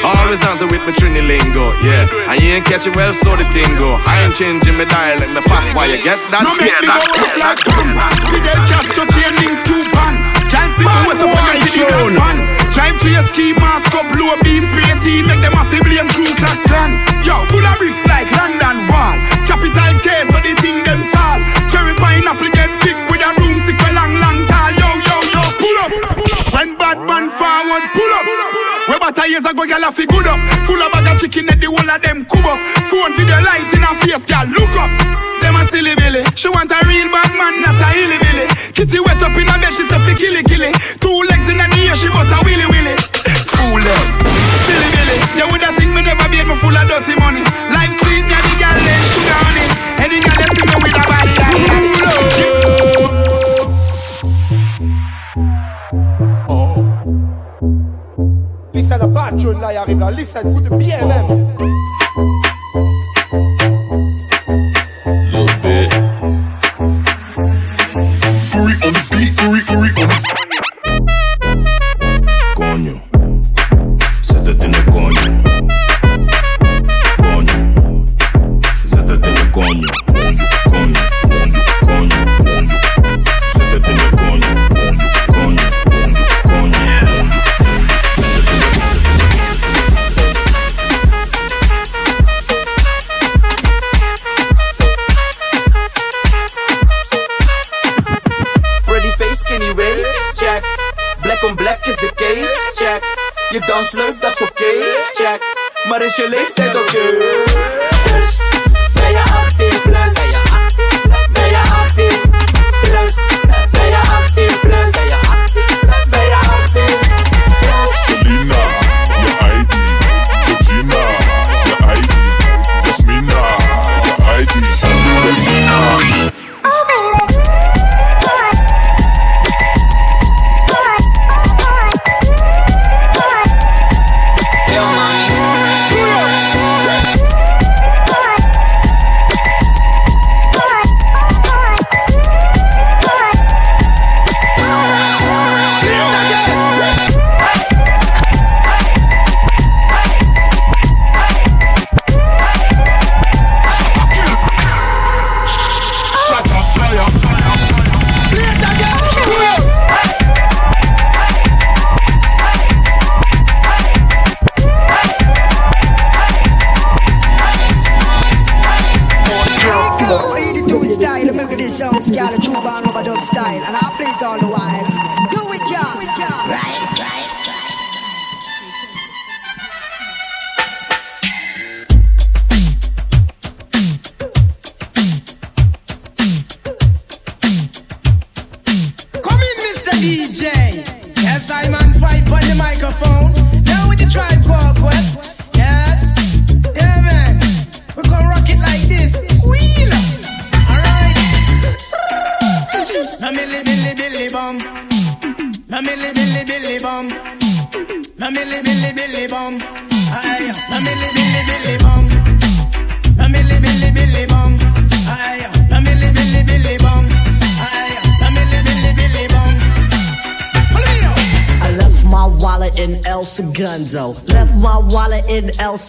Always 0.03 0.39
dancing 0.43 0.69
with 0.69 0.83
me 0.83 0.93
Trini 0.93 1.23
lingo. 1.23 1.71
Yeah, 1.83 2.11
and 2.31 2.37
you 2.43 2.59
ain't 2.59 2.67
catching 2.67 2.93
well, 2.95 3.13
so 3.13 3.37
the 3.37 3.47
tingo. 3.55 3.99
I 4.03 4.27
ain't 4.27 4.35
changing 4.35 4.75
my 4.75 4.85
dialect, 4.85 5.31
my 5.31 5.43
patois. 5.47 5.95
You 5.95 6.03
get 6.03 6.19
that? 6.35 6.43
No 6.43 6.59
make 6.59 6.75
me 6.83 6.89
go 6.91 7.03
yeah, 7.23 7.39
like 7.39 7.63
bam. 7.63 7.95
Fidel 8.31 8.61
Castro 8.67 9.05
chain 9.15 9.33
links 9.39 9.63
two 9.63 9.83
pan. 9.95 10.19
Can't 10.51 10.73
see 10.77 10.89
with 11.07 11.23
the 11.23 11.31
one 11.31 11.57
is 11.57 11.71
the 11.71 11.87
fan. 12.19 12.39
Drive 12.75 12.97
to 13.05 13.09
your 13.09 13.25
ski 13.31 13.53
mask 13.57 13.93
up, 13.95 14.09
blow 14.13 14.33
a 14.33 14.37
beast 14.43 14.69
spray 14.73 14.91
team, 15.05 15.29
make 15.29 15.41
them 15.45 15.55
a 15.55 15.63
blame 15.65 16.09
true 16.11 16.33
class 16.41 16.61
clan. 16.67 16.97
Yo, 17.23 17.37
full 17.53 17.65
of 17.65 17.77
bricks 17.79 18.01
like 18.09 18.29
London 18.33 18.89
Wall. 18.89 19.17
Capital 19.45 19.93
K, 20.01 20.09
so 20.33 20.39
the 20.41 20.57
thing 20.65 20.83
them 20.83 21.09
tall. 21.13 21.39
Cherry 21.69 21.95
pineapple 21.95 22.49
get 22.57 22.73
big 22.81 22.97
with 23.13 23.23
a 23.23 23.31
broomstick 23.37 23.77
a 23.77 23.93
long, 23.93 24.17
long 24.19 24.49
tall. 24.49 24.73
Yo, 24.73 24.89
yo, 25.05 25.17
yo, 25.37 25.43
pull 25.61 25.79
up. 25.85 25.93
When 26.53 26.77
bad 26.81 26.99
man 27.05 27.29
forward, 27.29 27.85
pull 27.93 28.13
up. 28.17 28.32
About 29.23 29.31
years 29.31 29.47
ago, 29.47 29.63
gyal 29.63 29.87
a 29.87 29.93
fi 29.95 30.03
good 30.03 30.27
up. 30.27 30.35
Full 30.67 30.83
of 30.83 30.91
bag 30.91 31.07
of 31.07 31.15
chicken, 31.15 31.47
and 31.47 31.63
the 31.63 31.71
whole 31.71 31.79
of 31.79 32.03
them 32.03 32.27
cub 32.27 32.43
up. 32.43 32.59
Phone 32.91 33.15
video 33.15 33.39
light 33.39 33.71
in 33.71 33.87
her 33.87 33.95
face, 34.03 34.19
gyal 34.27 34.51
look 34.51 34.75
up. 34.75 34.91
Them 35.39 35.55
a 35.55 35.63
silly 35.71 35.95
billy. 35.95 36.27
She 36.35 36.51
want 36.51 36.75
a 36.75 36.83
real 36.91 37.07
bad 37.07 37.31
man, 37.39 37.63
not 37.63 37.79
a 37.79 37.87
hilly 37.95 38.19
billy. 38.19 38.51
Kitty 38.75 38.99
wet 38.99 39.23
up 39.23 39.31
in 39.39 39.47
her 39.47 39.63
bed, 39.63 39.79
she 39.79 39.87
say 39.87 40.03
fi 40.03 40.19
killy 40.19 40.43
killy. 40.43 40.75
Two 40.99 41.23
legs 41.31 41.47
in 41.47 41.55
the 41.55 41.71
ear, 41.71 41.95
she 41.95 42.11
bust 42.11 42.35
a 42.35 42.43
willy 42.43 42.67
willy. 42.67 42.99
Fool 43.63 43.79
them. 43.79 44.03
Silly 44.67 44.91
billy. 44.91 45.17
You 45.39 45.47
woulda 45.47 45.71
think 45.79 45.95
me 45.95 46.03
never 46.03 46.27
beat 46.27 46.43
me 46.43 46.59
full 46.59 46.75
of 46.75 46.83
dirty 46.91 47.15
money. 47.15 47.47
Arrive 59.83 59.99
là. 59.99 60.11
Listen, 60.11 60.51
écoute 60.51 60.79
bien 60.79 60.99
même. 61.07 61.47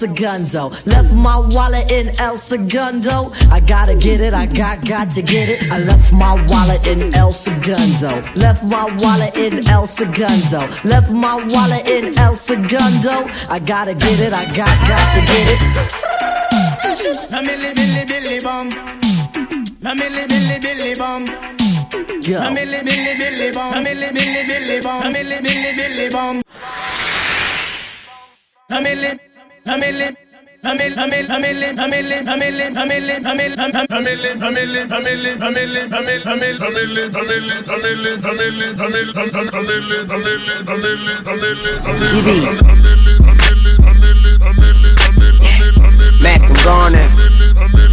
Segundo. 0.04 0.70
Left 0.86 1.14
my 1.14 1.38
wallet 1.56 1.90
in 1.90 2.12
El 2.20 2.36
Segundo. 2.36 3.32
I 3.50 3.62
gotta 3.62 3.96
get 3.96 4.20
it, 4.20 4.34
I 4.34 4.46
got 4.46 4.84
got 4.84 5.10
to 5.12 5.22
get 5.22 5.48
it. 5.48 5.72
I 5.72 5.80
left 5.80 6.12
my 6.12 6.36
wallet 6.50 6.86
in 6.88 7.16
El 7.16 7.32
Segundo. 7.32 8.22
Left 8.36 8.66
my 8.66 8.92
wallet 9.00 9.38
in 9.38 9.66
El 9.70 9.88
Segundo. 9.88 10.60
Left 10.84 11.10
my 11.10 11.36
wallet 11.48 11.88
in 11.88 12.12
El 12.20 12.36
Segundo. 12.36 13.32
I 13.50 13.60
gotta 13.60 13.94
get 13.94 14.20
it, 14.20 14.34
I 14.34 14.44
got 14.52 14.76
got 14.92 15.08
to 15.16 15.22
get 15.22 15.48
it. 15.54 15.62
Milli 17.48 17.72
billy 17.74 18.04
billy 18.04 18.40
bum. 18.44 18.70
Milli 19.96 20.28
billy 20.28 20.60
billy 20.60 20.96
bum. 21.00 21.26
Milli 22.56 22.84
billy 22.84 23.16
billy 23.16 23.52
bum. 23.54 23.74
Milli 23.86 24.12
billy 24.12 24.44
billy 24.52 24.82
bum. 24.82 25.14
Milli 25.14 25.40
billy 25.42 25.72
billy 25.78 26.10
bum. 26.10 26.42
My 28.70 28.82
milli, 28.82 29.33
my 29.66 29.78
milli. 29.78 30.16
Family, 30.64 30.92
family, 30.92 31.24
family, 31.28 31.76
family, 31.76 31.76
family, 31.76 32.24
family, 32.24 32.74
family, 32.74 33.14
family, 33.20 33.52
family, 33.54 33.80
family, 33.94 34.64
family, 34.64 35.12
family, 35.18 35.78
family, 35.84 36.14
family, 36.14 36.54
family, 36.54 36.90
family, 38.94 39.14
family, 39.14 39.14
family, 39.14 39.48
family, 39.94 40.34
Mac 46.22 46.42
Garner. 46.64 47.93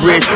Pussy 0.00 0.32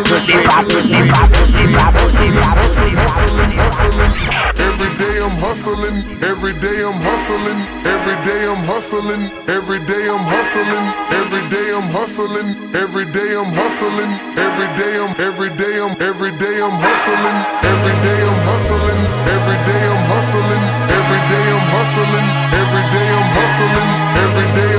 pop, 0.93 1.33
pussy 1.41 1.65
pop, 1.73 1.95
pop, 1.95 2.53
pussy 2.53 2.91
pop, 2.93 3.17
pussy 3.17 3.89
pop. 3.97 4.61
Every 4.61 4.91
day 5.01 5.17
I'm 5.25 5.37
hustling, 5.41 6.05
every 6.23 6.53
day 6.61 6.85
I'm 6.85 7.01
hustling, 7.01 7.61
every 7.89 8.17
day 8.29 8.45
I'm 8.45 8.63
hustling, 8.69 9.25
every 9.49 9.81
day 9.89 10.05
I'm 10.13 10.25
hustling, 10.29 10.85
every 11.17 11.43
day 11.49 11.73
I'm 11.73 11.89
hustling, 11.89 12.75
every 12.77 13.05
day 13.09 13.33
I'm 13.41 13.53
hustling, 13.57 14.13
every 14.37 14.69
day 14.77 15.01
I'm 15.01 15.17
every 15.17 15.49
day 15.57 15.81
I'm 15.81 15.97
every 16.03 16.33
day 16.37 16.61
I'm 16.61 16.77
hustling, 16.77 17.37
every 17.65 17.97
day 18.05 18.21
I'm 18.21 18.41
hustling, 18.45 19.01
every 19.33 19.59
day 19.65 19.85
I'm 19.89 20.05
hustling, 20.13 20.65
every 20.93 21.21
day 21.33 21.47
I'm 21.57 21.67
hustling, 21.73 22.27
every 22.53 22.85
day 22.93 23.09
I'm 23.17 23.29
hustling, 23.33 23.89
every 24.29 24.47
day 24.61 24.74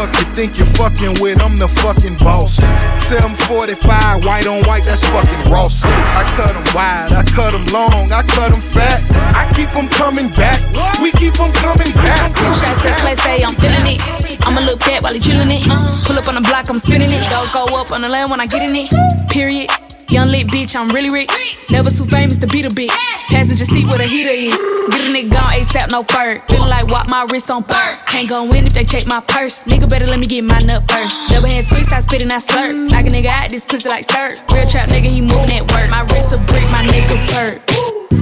fuck 0.00 0.16
you 0.16 0.32
think 0.32 0.56
you're 0.56 0.72
fucking 0.80 1.20
with? 1.20 1.42
I'm 1.42 1.56
the 1.56 1.68
fucking 1.84 2.16
boss. 2.24 2.56
745, 3.04 4.24
white 4.24 4.46
on 4.46 4.64
white, 4.64 4.84
that's 4.84 5.04
fucking 5.04 5.52
Ross. 5.52 5.84
I 5.84 6.24
cut 6.36 6.56
them 6.56 6.64
wide, 6.72 7.12
I 7.12 7.22
cut 7.28 7.52
them 7.52 7.66
long, 7.68 8.08
I 8.08 8.22
cut 8.24 8.52
them 8.52 8.62
fat. 8.62 9.00
I 9.36 9.44
keep 9.52 9.70
them 9.70 9.88
coming 9.88 10.30
back, 10.30 10.56
we 11.02 11.12
keep 11.12 11.34
them 11.34 11.52
coming 11.52 11.92
back. 12.00 12.32
Two 12.32 12.48
shots 12.56 12.80
to 12.82 12.92
clay 12.96 13.14
say 13.14 13.44
I'm 13.44 13.54
feeling 13.60 13.84
it. 13.84 14.00
I'ma 14.46 14.60
look 14.64 14.80
back 14.80 15.02
while 15.02 15.12
he 15.12 15.20
drilling 15.20 15.52
it. 15.52 15.68
Pull 16.06 16.16
up 16.16 16.28
on 16.28 16.36
the 16.36 16.40
block, 16.40 16.70
I'm 16.70 16.78
spinning 16.78 17.12
it. 17.12 17.20
Those 17.28 17.50
go 17.52 17.64
up 17.76 17.92
on 17.92 18.00
the 18.00 18.08
land 18.08 18.30
when 18.30 18.40
I 18.40 18.46
get 18.46 18.62
in 18.62 18.74
it. 18.74 18.88
Period. 19.28 19.89
Young 20.10 20.28
lit 20.28 20.48
bitch, 20.48 20.74
I'm 20.74 20.88
really 20.90 21.08
rich. 21.10 21.30
Never 21.70 21.88
too 21.88 22.04
famous 22.04 22.36
to 22.38 22.46
beat 22.48 22.66
a 22.66 22.68
bitch. 22.68 22.90
Passenger 23.30 23.64
seat 23.64 23.86
where 23.86 23.98
the 23.98 24.04
heater 24.10 24.30
is. 24.34 24.50
Get 24.90 25.06
a 25.06 25.12
nigga 25.14 25.30
gone 25.30 25.50
ASAP, 25.54 25.90
no 25.92 26.02
fur. 26.02 26.42
Feeling 26.48 26.68
like 26.68 26.88
walk 26.88 27.08
my 27.08 27.26
wrist 27.30 27.48
on 27.50 27.62
fur. 27.62 27.98
Can't 28.06 28.28
go 28.28 28.52
in 28.52 28.66
if 28.66 28.74
they 28.74 28.82
check 28.84 29.06
my 29.06 29.20
purse. 29.20 29.60
Nigga 29.60 29.88
better 29.88 30.06
let 30.06 30.18
me 30.18 30.26
get 30.26 30.42
my 30.42 30.58
nut 30.66 30.82
first. 30.90 31.30
Double 31.30 31.46
hand 31.48 31.68
twist, 31.68 31.92
I 31.92 32.00
spit 32.00 32.22
and 32.22 32.32
I 32.32 32.38
slurp. 32.38 32.90
Like 32.90 33.06
a 33.06 33.10
nigga 33.10 33.26
out 33.26 33.50
this 33.50 33.64
pussy 33.64 33.88
like 33.88 34.02
stir. 34.02 34.30
Real 34.52 34.66
trap 34.66 34.88
nigga, 34.88 35.06
he 35.06 35.20
moving 35.20 35.50
at 35.54 35.70
work. 35.70 35.88
My 35.90 36.02
wrist 36.10 36.34
a 36.34 36.38
brick, 36.50 36.66
my 36.74 36.82
nigga 36.90 37.16
perk. 37.30 37.62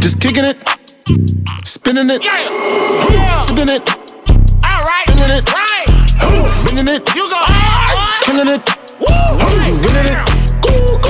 Just 0.02 0.20
kicking 0.20 0.44
it, 0.44 0.56
spinning 1.64 2.10
it, 2.10 2.22
sipping 3.48 3.72
it, 3.72 3.82
Alright, 4.60 5.08
feeling 5.08 5.40
it, 5.40 5.44
right. 5.56 5.88
bringing 6.64 6.88
it, 6.88 7.02
You 7.16 7.24
go. 7.32 7.40
killing 8.28 8.48
it, 8.52 8.60
you 9.00 9.08
winning 9.40 9.64
it. 9.64 9.68
I'm 9.68 9.80
winning 9.80 10.12
it. 10.12 10.38
Now 10.68 11.07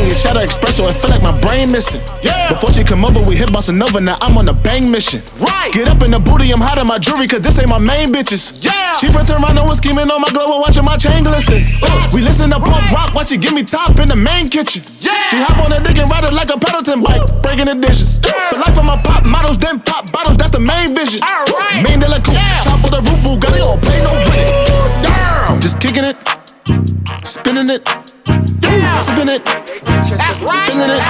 Henny 0.00 0.16
and 0.16 0.16
Shadow 0.16 0.40
Espresso, 0.40 0.88
I 0.88 0.96
feel 0.96 1.10
like 1.12 1.20
my 1.20 1.36
brain 1.44 1.70
missing. 1.70 2.00
Yeah. 2.24 2.48
Before 2.48 2.72
she 2.72 2.82
come 2.82 3.04
over, 3.04 3.20
we 3.20 3.36
hit 3.36 3.52
bossa 3.52 3.68
another. 3.68 4.00
Now 4.00 4.16
I'm 4.24 4.38
on 4.40 4.48
a 4.48 4.54
bang 4.56 4.90
mission. 4.90 5.20
Right. 5.36 5.68
Get 5.76 5.88
up 5.92 6.00
in 6.00 6.10
the 6.10 6.18
booty, 6.18 6.48
I'm 6.50 6.60
hot 6.60 6.80
hiding 6.80 6.88
my 6.88 6.96
jewelry, 6.96 7.28
cause 7.28 7.44
this 7.44 7.60
ain't 7.60 7.68
my 7.68 7.78
main 7.78 8.08
bitches. 8.08 8.64
Yeah. 8.64 8.96
She 8.96 9.12
from 9.12 9.26
Toronto 9.28 9.60
was 9.68 9.76
scheming 9.76 10.08
on 10.08 10.24
my 10.24 10.32
glow 10.32 10.48
and 10.48 10.64
watching 10.64 10.88
my 10.88 10.96
chain 10.96 11.22
glisten. 11.22 11.68
Uh, 11.84 12.08
we 12.16 12.24
listen 12.24 12.48
to 12.48 12.56
punk 12.56 12.88
rock 12.88 13.12
while 13.12 13.28
she 13.28 13.36
give 13.36 13.52
me 13.52 13.62
top 13.62 13.92
in 14.00 14.08
the 14.08 14.16
main 14.16 14.48
kitchen. 14.48 14.80
Yeah. 15.04 15.12
She 15.28 15.36
hop 15.36 15.60
on 15.60 15.68
that 15.68 15.84
dick 15.84 16.00
and 16.00 16.08
ride 16.08 16.24
it 16.24 16.32
like 16.32 16.48
a 16.48 16.56
Pendleton 16.56 17.04
bike, 17.04 17.20
breaking 17.44 17.68
the 17.68 17.76
dishes. 17.76 18.24
The 18.24 18.56
life 18.56 18.80
of 18.80 18.88
my 18.88 18.96
pop 19.04 19.28
models, 19.28 19.58
then 19.58 19.80
pop 19.84 20.08
bottles, 20.12 20.40
that's 20.40 20.56
the 20.56 20.64
main 20.64 20.96
vision. 20.96 21.20
Alright. 21.20 21.84
Main 21.84 22.00
de 22.00 22.08
la 22.08 22.24
coupe, 22.24 22.40
Yeah. 22.40 22.64
top 22.64 22.80
of 22.80 22.90
the 22.90 23.04
roof, 23.04 23.20
Bugatti, 23.20 23.60
don't 23.60 23.80
pay 23.84 24.00
no 24.00 24.12
rent. 24.32 24.48
Damn. 25.04 25.60
Just 25.60 25.76
kicking 25.76 26.08
it, 26.08 26.16
spinning 27.22 27.68
it, 27.68 27.84
yeah. 28.62 29.00
Spin 29.00 29.28
it. 29.28 29.44
That's 29.44 30.40
right. 30.42 30.70
Spin 30.70 30.90
it. 30.90 31.02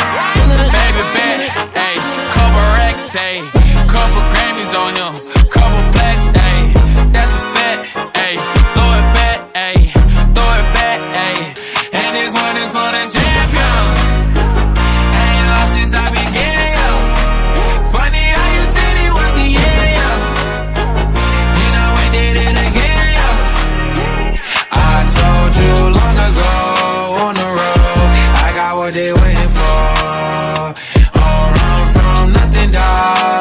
Baby 0.72 1.02
bet. 1.14 1.38
Hey, 1.74 1.96
couple 2.32 2.64
racks. 2.76 3.12
Hey, 3.12 3.40
couple 3.88 4.22
Grammys 4.32 4.74
on 4.74 4.94
him. 4.96 5.12
Couple 5.50 5.82
black. 5.92 6.09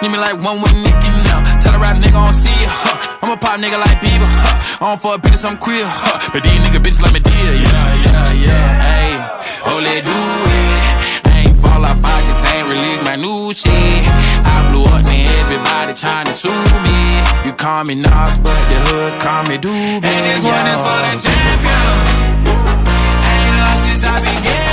Need 0.00 0.12
me 0.12 0.18
like 0.18 0.40
one 0.40 0.62
with 0.64 0.72
Nicky 0.80 1.12
now. 1.28 1.44
Tell 1.60 1.76
a 1.76 1.78
rap 1.78 2.00
nigga 2.00 2.16
I 2.16 2.24
don't 2.24 2.32
see 2.32 2.56
ya, 2.64 2.72
huh? 2.72 3.20
I'm 3.20 3.30
a 3.32 3.36
pop 3.36 3.60
nigga 3.60 3.76
like 3.76 4.00
Bieber, 4.00 4.24
huh? 4.40 4.80
I 4.80 4.88
don't 4.88 4.96
fuck 4.96 5.20
bitches, 5.20 5.44
I'm 5.44 5.60
queer, 5.60 5.84
huh? 5.84 6.32
But 6.32 6.40
these 6.40 6.56
nigga 6.64 6.80
bitches 6.80 7.04
like 7.04 7.12
me 7.12 7.20
dear, 7.20 7.52
yeah, 7.52 7.84
yeah, 8.08 8.32
yeah. 8.32 8.80
Hey, 8.80 9.12
oh, 9.68 9.76
let 9.76 10.00
do 10.00 10.16
it. 10.16 11.28
I 11.28 11.44
ain't 11.44 11.56
fall 11.60 11.84
off, 11.84 12.00
I 12.00 12.16
just 12.24 12.40
ain't 12.48 12.64
release 12.64 13.04
my 13.04 13.20
new 13.20 13.52
shit. 13.52 13.68
I 14.40 14.72
blew 14.72 14.88
up, 14.88 15.04
man, 15.04 15.28
everybody 15.44 15.92
tryna 15.92 16.32
sue 16.32 16.48
me. 16.48 16.96
You 17.44 17.52
call 17.52 17.84
me 17.84 18.00
Nas, 18.00 18.40
but 18.40 18.56
the 18.72 18.80
hood 18.88 19.20
call 19.20 19.44
me 19.52 19.60
Doobie. 19.60 20.00
And 20.00 20.22
this 20.24 20.40
one 20.40 20.64
is 20.64 20.80
for 20.80 21.00
the 21.04 21.12
champion. 21.20 22.56
Ain't 23.20 23.52
lost 23.68 23.84
since 23.84 24.08
I 24.08 24.16
began, 24.24 24.69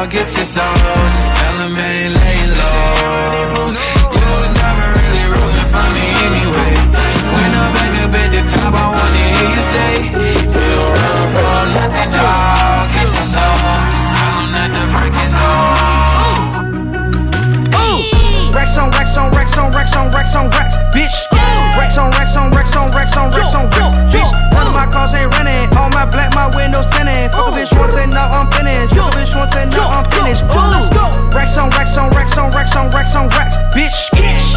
dog. 0.00 0.10
Get 0.10 0.34
your 0.36 0.44
soul, 0.44 0.64
just 0.64 1.30
tell 1.36 1.56
them 1.58 1.76
ain't 1.76 2.14
laying 2.14 2.52
low. 2.56 3.68
You 3.68 4.26
was 4.40 4.52
never 4.56 4.86
really 4.96 5.26
rooting 5.28 5.68
for 5.68 5.86
me 5.94 6.06
anyway. 6.24 6.72
When 7.36 7.50
I'm 7.60 7.72
back 7.74 7.92
up 8.00 8.14
at 8.14 8.30
the 8.32 8.42
top, 8.48 8.74
I 8.74 8.86
wanna 8.88 9.24
hear 9.34 9.48
you 9.50 9.62
say, 9.74 9.92
You 10.16 10.72
don't 10.76 10.92
run 10.96 11.28
from 11.34 11.66
nothing, 11.76 12.10
dog. 12.12 12.88
Get 12.94 13.08
soul, 13.08 13.56
just 13.92 14.08
tell 14.16 14.40
that 14.56 14.70
the 14.72 14.84
break 14.94 15.14
is 15.20 15.34
over. 15.36 16.00
Rex 18.56 18.76
on 18.76 18.90
Rex 18.90 19.16
on 19.16 19.30
Rex 19.32 19.58
on 19.58 19.70
Rex 19.70 19.96
on 19.96 20.10
Rex 20.10 20.34
on 20.34 20.50
Rex, 20.50 20.76
bitch. 20.94 21.16
Rex 21.76 21.98
on 21.98 22.10
Rex 22.12 22.36
on 22.36 22.50
Rex 22.50 22.76
on 22.76 22.90
Rex 22.90 23.16
on 23.16 23.30
Rex 23.30 23.54
on 23.54 23.64
Rex, 23.70 23.99
cars 24.90 25.14
ain't 25.14 25.32
renting. 25.34 25.70
All 25.78 25.90
my 25.90 26.04
black, 26.04 26.34
my 26.34 26.50
windows 26.54 26.86
tinted. 26.86 27.32
Fuck 27.32 27.48
a 27.48 27.50
bitch 27.56 27.72
once 27.78 27.96
and 27.96 28.12
now 28.12 28.28
I'm 28.28 28.50
finished. 28.50 28.94
Fuck 28.94 29.14
a 29.14 29.16
bitch 29.16 29.30
finish. 30.20 30.42
Ooh. 30.42 30.70
Let's 30.70 30.90
go. 30.90 31.04
Racks 31.34 31.56
on 31.56 31.70
racks 31.70 31.96
on 31.96 32.10
racks 32.10 32.36
on 32.36 32.50
racks 32.50 32.76
on 32.76 32.90
racks 32.90 33.14
on 33.14 33.28
racks, 33.30 33.56
bitch. 33.74 33.96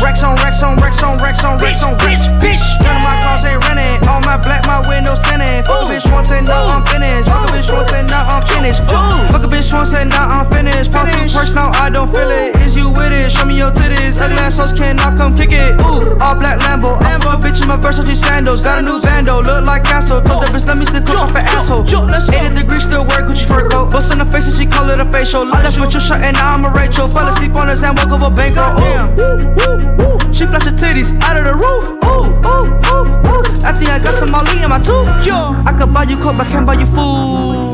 Racks 0.01 0.23
on 0.23 0.35
racks 0.37 0.61
on 0.61 0.75
racks 0.77 1.01
on 1.03 1.17
racks 1.21 1.43
on 1.43 1.57
racks 1.57 1.83
on 1.83 1.93
racks, 1.97 2.27
bitch. 2.41 2.63
None 2.83 2.97
of 2.97 3.01
my 3.01 3.15
cars 3.21 3.45
ain't 3.45 3.63
running. 3.65 4.01
All 4.07 4.21
my 4.21 4.37
black, 4.37 4.65
my 4.65 4.81
windows 4.87 5.19
tinted. 5.19 5.65
Fuck 5.65 5.83
a 5.83 5.93
bitch 5.93 6.11
once 6.11 6.31
and 6.31 6.47
now 6.47 6.67
I'm 6.67 6.85
finished. 6.85 7.29
Fuck 7.29 7.49
a 7.49 7.51
bitch 7.53 7.71
once 7.71 7.91
and 7.93 8.09
now 8.09 8.25
I'm 8.27 8.43
finished. 8.43 8.81
Bitch 9.73 9.93
once 9.93 10.13
now 10.13 10.29
I'm 10.29 10.51
finished. 10.51 10.91
Pop 10.91 11.07
two 11.09 11.29
perks 11.29 11.53
now 11.53 11.71
I 11.73 11.89
don't 11.89 12.11
feel 12.13 12.29
it. 12.29 12.57
Is 12.61 12.75
you 12.75 12.89
with 12.89 13.11
it? 13.11 13.31
Show 13.31 13.45
me 13.45 13.57
your 13.57 13.71
titties. 13.71 14.21
Ugly 14.21 14.37
ass 14.37 14.59
hoes 14.59 14.73
cannot 14.73 15.17
come 15.17 15.35
kick 15.35 15.51
it. 15.51 15.79
Ooh, 15.81 16.17
all 16.21 16.35
black 16.35 16.59
Lambo. 16.59 16.97
I'm 17.01 17.21
a 17.21 17.39
bitch 17.41 17.61
in 17.61 17.67
my 17.67 17.77
Versace 17.77 18.15
sandals. 18.15 18.63
Got 18.63 18.79
a 18.79 18.81
new 18.81 19.01
bando, 19.01 19.41
look 19.41 19.65
like 19.65 19.83
Castle. 19.83 20.21
Told 20.21 20.43
the 20.43 20.47
bitch 20.47 20.67
let 20.67 20.77
me 20.77 20.85
stick 20.85 21.09
off 21.09 21.31
an 21.31 21.43
asshole. 21.57 21.83
80 21.83 22.55
degrees 22.55 22.83
still 22.83 23.05
wear 23.05 23.25
Gucci 23.25 23.45
fur 23.45 23.67
coat. 23.69 23.91
Bust 23.91 24.11
in 24.13 24.19
the 24.19 24.25
face 24.25 24.47
and 24.47 24.55
she 24.55 24.65
call 24.65 24.89
it 24.89 24.99
a 24.99 25.05
facial. 25.11 25.43
I 25.53 25.63
left 25.63 25.79
with 25.79 25.91
your 25.91 26.01
shirt 26.01 26.21
and 26.21 26.35
now 26.37 26.53
I'm 26.53 26.65
a 26.65 26.69
Rachel. 26.69 27.07
Fell 27.07 27.27
asleep 27.27 27.55
on 27.55 27.67
his 27.67 27.81
hand, 27.81 27.97
woke 27.97 28.11
up 28.11 28.21
a 28.21 28.29
bango. 28.29 28.63
Ooh, 28.77 30.33
she 30.33 30.45
flash 30.45 30.65
her 30.65 30.75
titties 30.75 31.11
out 31.21 31.37
of 31.37 31.45
the 31.45 31.55
roof. 31.55 31.85
Ooh, 32.05 32.29
ooh, 32.45 32.69
ooh, 32.93 33.09
ooh. 33.29 33.43
I 33.65 33.71
think 33.71 33.89
I 33.89 33.99
got 33.99 34.13
some 34.13 34.31
Molly 34.31 34.61
in 34.61 34.69
my 34.69 34.79
tooth. 34.79 35.25
Yo, 35.25 35.55
I 35.65 35.73
could 35.77 35.93
buy 35.93 36.03
you 36.03 36.17
coke, 36.17 36.37
but 36.37 36.47
can't 36.47 36.65
buy 36.65 36.73
you 36.73 36.85
food. 36.85 37.72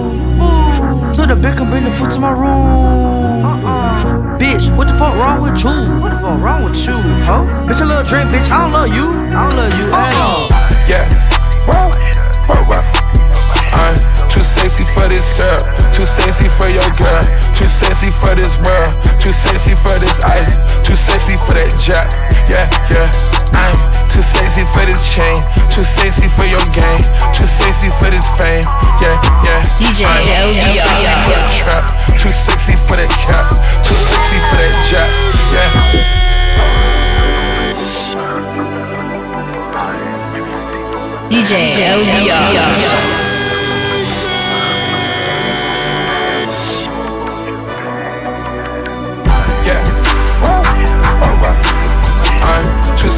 Food. 1.29 1.35
To 1.35 1.41
the 1.41 1.47
bitch 1.47 1.57
can 1.57 1.69
bring 1.69 1.83
the 1.83 1.91
food 1.91 2.09
to 2.11 2.19
my 2.19 2.31
room. 2.31 3.45
Uh-uh. 3.45 4.39
Bitch, 4.39 4.75
what 4.75 4.87
the 4.87 4.93
fuck 4.93 5.13
wrong 5.13 5.41
with 5.41 5.63
you? 5.63 6.01
What 6.01 6.09
the 6.09 6.17
fuck 6.17 6.41
wrong 6.41 6.63
with 6.63 6.75
you, 6.77 6.93
huh? 6.93 7.45
Bitch, 7.67 7.81
a 7.81 7.85
little 7.85 8.03
drink, 8.03 8.31
bitch. 8.31 8.49
I 8.49 8.63
don't 8.63 8.71
love 8.71 8.89
you. 8.89 9.11
I 9.11 9.47
don't 9.47 9.55
love 9.55 9.73
you 9.77 9.85
at 9.93 10.15
uh-uh. 10.15 10.25
all. 10.25 10.49
Yeah. 10.89 11.38
Sexy 14.49 14.83
for 14.97 15.05
this 15.05 15.21
syrup. 15.21 15.61
Too 15.93 16.09
sexy 16.09 16.49
for 16.49 16.65
your 16.73 16.89
girl. 16.97 17.21
Too 17.53 17.69
sexy 17.69 18.09
for 18.09 18.33
this 18.33 18.57
world. 18.65 18.89
Too 19.21 19.29
sexy 19.29 19.77
for 19.77 19.93
this 20.01 20.17
ice. 20.25 20.49
Too 20.81 20.97
sexy 20.97 21.37
for 21.45 21.53
that 21.53 21.69
jack. 21.77 22.09
Yeah, 22.49 22.65
yeah. 22.89 23.05
I'm 23.53 23.77
too 24.09 24.25
sexy 24.25 24.65
for 24.73 24.81
this 24.89 25.05
chain. 25.05 25.37
Too 25.69 25.85
sexy 25.85 26.25
for 26.25 26.49
your 26.49 26.65
game. 26.73 27.05
Too 27.29 27.45
sexy 27.45 27.93
for 28.01 28.09
this 28.09 28.25
fame. 28.41 28.65
Yeah, 28.97 29.21
yeah. 29.45 29.61
DJ 29.77 30.09
I'm 30.09 30.17
Too 30.17 30.73
sexy 30.73 31.13
for 31.21 31.37
the 31.37 31.45
trap. 31.61 31.85
Too 32.17 32.33
sexy 32.33 32.73
for 32.89 32.97
that 32.97 33.13
cap. 33.21 33.45
Too 33.85 33.93
sexy 34.01 34.41
for 34.49 34.57
that 34.57 34.73
jack. 34.89 35.09
Yeah. 35.53 35.69
DJ 41.29 41.77
LBR. 41.77 43.18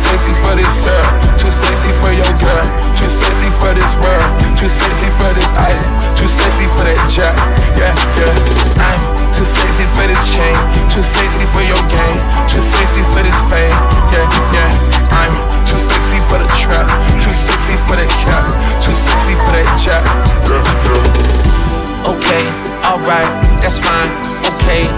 Sexy 0.01 0.33
for 0.41 0.57
this 0.57 0.69
syrup. 0.73 1.05
Too 1.37 1.53
sexy 1.53 1.93
for 2.01 2.09
your 2.09 2.33
girl. 2.41 2.65
Too 2.97 3.05
sexy 3.05 3.49
for 3.61 3.71
this 3.77 3.91
world. 4.01 4.25
Too 4.57 4.69
sexy 4.69 5.09
for 5.13 5.29
this 5.37 5.51
ice. 5.61 5.85
Too 6.17 6.25
sexy 6.25 6.65
for 6.73 6.89
that 6.89 6.97
jack. 7.05 7.37
Yeah, 7.77 7.93
yeah. 8.17 8.33
I'm 8.81 9.01
too 9.29 9.45
sexy 9.45 9.85
for 9.93 10.05
this 10.09 10.21
chain. 10.33 10.57
Too 10.89 11.05
sexy 11.05 11.45
for 11.53 11.61
your 11.61 11.81
game. 11.85 12.17
Too 12.49 12.63
sexy 12.65 13.05
for 13.13 13.21
this 13.21 13.37
fame. 13.53 13.77
Yeah, 14.09 14.25
yeah. 14.57 14.69
I'm 15.13 15.33
too 15.69 15.77
sexy 15.77 16.17
for 16.25 16.41
the 16.41 16.49
trap. 16.57 16.89
Too 17.21 17.29
sexy 17.29 17.77
for 17.85 17.93
that 17.93 18.09
cap. 18.25 18.45
Too 18.81 18.97
sexy 18.97 19.37
for 19.37 19.53
that 19.53 19.69
jack. 19.77 20.03
Yeah, 20.49 20.65
yeah. 20.65 22.09
Okay, 22.09 22.43
alright, 22.89 23.29
that's 23.61 23.77
fine. 23.77 24.11
Okay, 24.49 24.89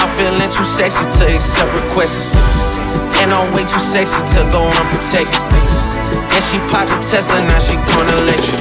I'm 0.00 0.08
feeling 0.16 0.48
too 0.48 0.64
sexy 0.64 1.04
to 1.04 1.24
accept 1.36 1.72
requests. 1.76 2.35
Too 3.76 3.92
sexy 3.92 4.24
to 4.32 4.42
go 4.56 4.64
unprotected. 4.64 5.52
And 6.32 6.42
she 6.48 6.56
popped 6.72 6.88
a 6.88 6.98
Tesla, 7.12 7.44
now 7.44 7.60
she 7.60 7.76
gonna 7.76 8.24
let 8.24 8.40
you. 8.48 8.56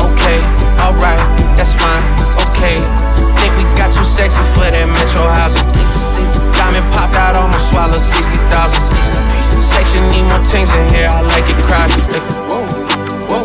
Okay, 0.00 0.40
alright, 0.80 1.20
that's 1.52 1.76
fine. 1.76 2.00
Okay, 2.48 2.80
think 3.36 3.52
we 3.60 3.68
got 3.76 3.92
too 3.92 4.08
sexy 4.08 4.40
for 4.56 4.72
that 4.72 4.88
metro 4.88 5.20
housing. 5.28 5.68
Diamond 6.56 6.88
popped 6.96 7.12
out, 7.20 7.36
almost 7.36 7.68
swallowed 7.68 8.00
60,000. 8.00 9.60
Section 9.60 10.00
need 10.16 10.24
more 10.32 10.40
things 10.48 10.72
in 10.72 10.96
here, 10.96 11.12
I 11.12 11.20
like 11.28 11.44
it 11.44 11.60
crowded. 11.68 12.00
Whoa, 12.48 12.64
whoa. 13.28 13.44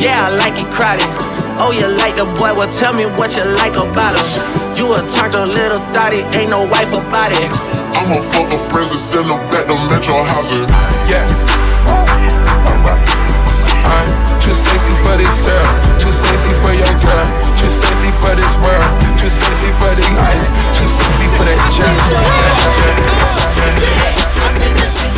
Yeah, 0.00 0.24
I 0.24 0.32
like 0.40 0.56
it 0.56 0.72
crowded. 0.72 1.04
Oh, 1.60 1.68
you 1.68 1.84
like 1.84 2.16
the 2.16 2.24
boy? 2.40 2.56
Well, 2.56 2.72
tell 2.80 2.96
me 2.96 3.04
what 3.04 3.36
you 3.36 3.44
like 3.60 3.76
about 3.76 4.16
him. 4.16 4.24
You 4.72 4.88
a 4.96 5.04
turned 5.20 5.36
a 5.36 5.44
little 5.44 5.84
thotty, 5.92 6.24
ain't 6.32 6.48
no 6.48 6.64
wife 6.64 6.96
about 6.96 7.28
it. 7.28 7.69
I'ma 7.98 8.20
fuck 8.32 8.48
her 8.52 8.62
friends 8.70 8.90
and 8.92 9.00
send 9.00 9.26
them 9.30 9.40
back 9.50 9.66
to 9.66 9.76
Metro 9.90 10.14
Housing. 10.22 10.66
Yeah. 11.10 11.26
Alright. 12.68 13.00
I'm 13.86 14.08
too 14.40 14.54
sexy 14.54 14.94
for 15.02 15.16
this 15.16 15.30
syrup. 15.30 15.66
Too 15.98 16.12
sexy 16.12 16.52
for 16.62 16.72
your 16.74 16.94
girl. 17.02 17.26
Too 17.58 17.70
sexy 17.70 18.10
for 18.22 18.34
this 18.36 18.52
world. 18.62 18.86
Too 19.18 19.30
sexy 19.30 19.70
for 19.78 19.90
this 19.94 20.10
ice. 20.18 20.46
Too 20.78 20.86
sexy 20.86 21.26
for 21.36 21.44
that 21.44 21.58
jack. 21.74 21.90
I 24.40 24.54
don't 24.56 25.09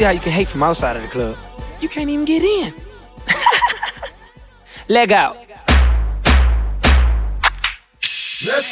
see 0.00 0.04
how 0.04 0.12
you 0.12 0.20
can 0.20 0.32
hate 0.32 0.48
from 0.48 0.62
outside 0.62 0.96
of 0.96 1.02
the 1.02 1.08
club. 1.08 1.36
You 1.82 1.88
can't 1.88 2.08
even 2.08 2.24
get 2.24 2.42
in. 2.42 2.72
Leg 4.88 5.12
out. 5.12 5.36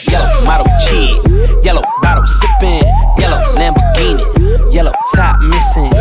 Yellow 0.09 0.45
model 0.47 0.66
chick, 0.81 1.20
yellow 1.62 1.83
bottle 2.01 2.26
sipping, 2.26 2.81
yellow 3.20 3.41
Lamborghini, 3.61 4.24
yellow 4.72 4.93
top 5.14 5.39
missing. 5.41 5.93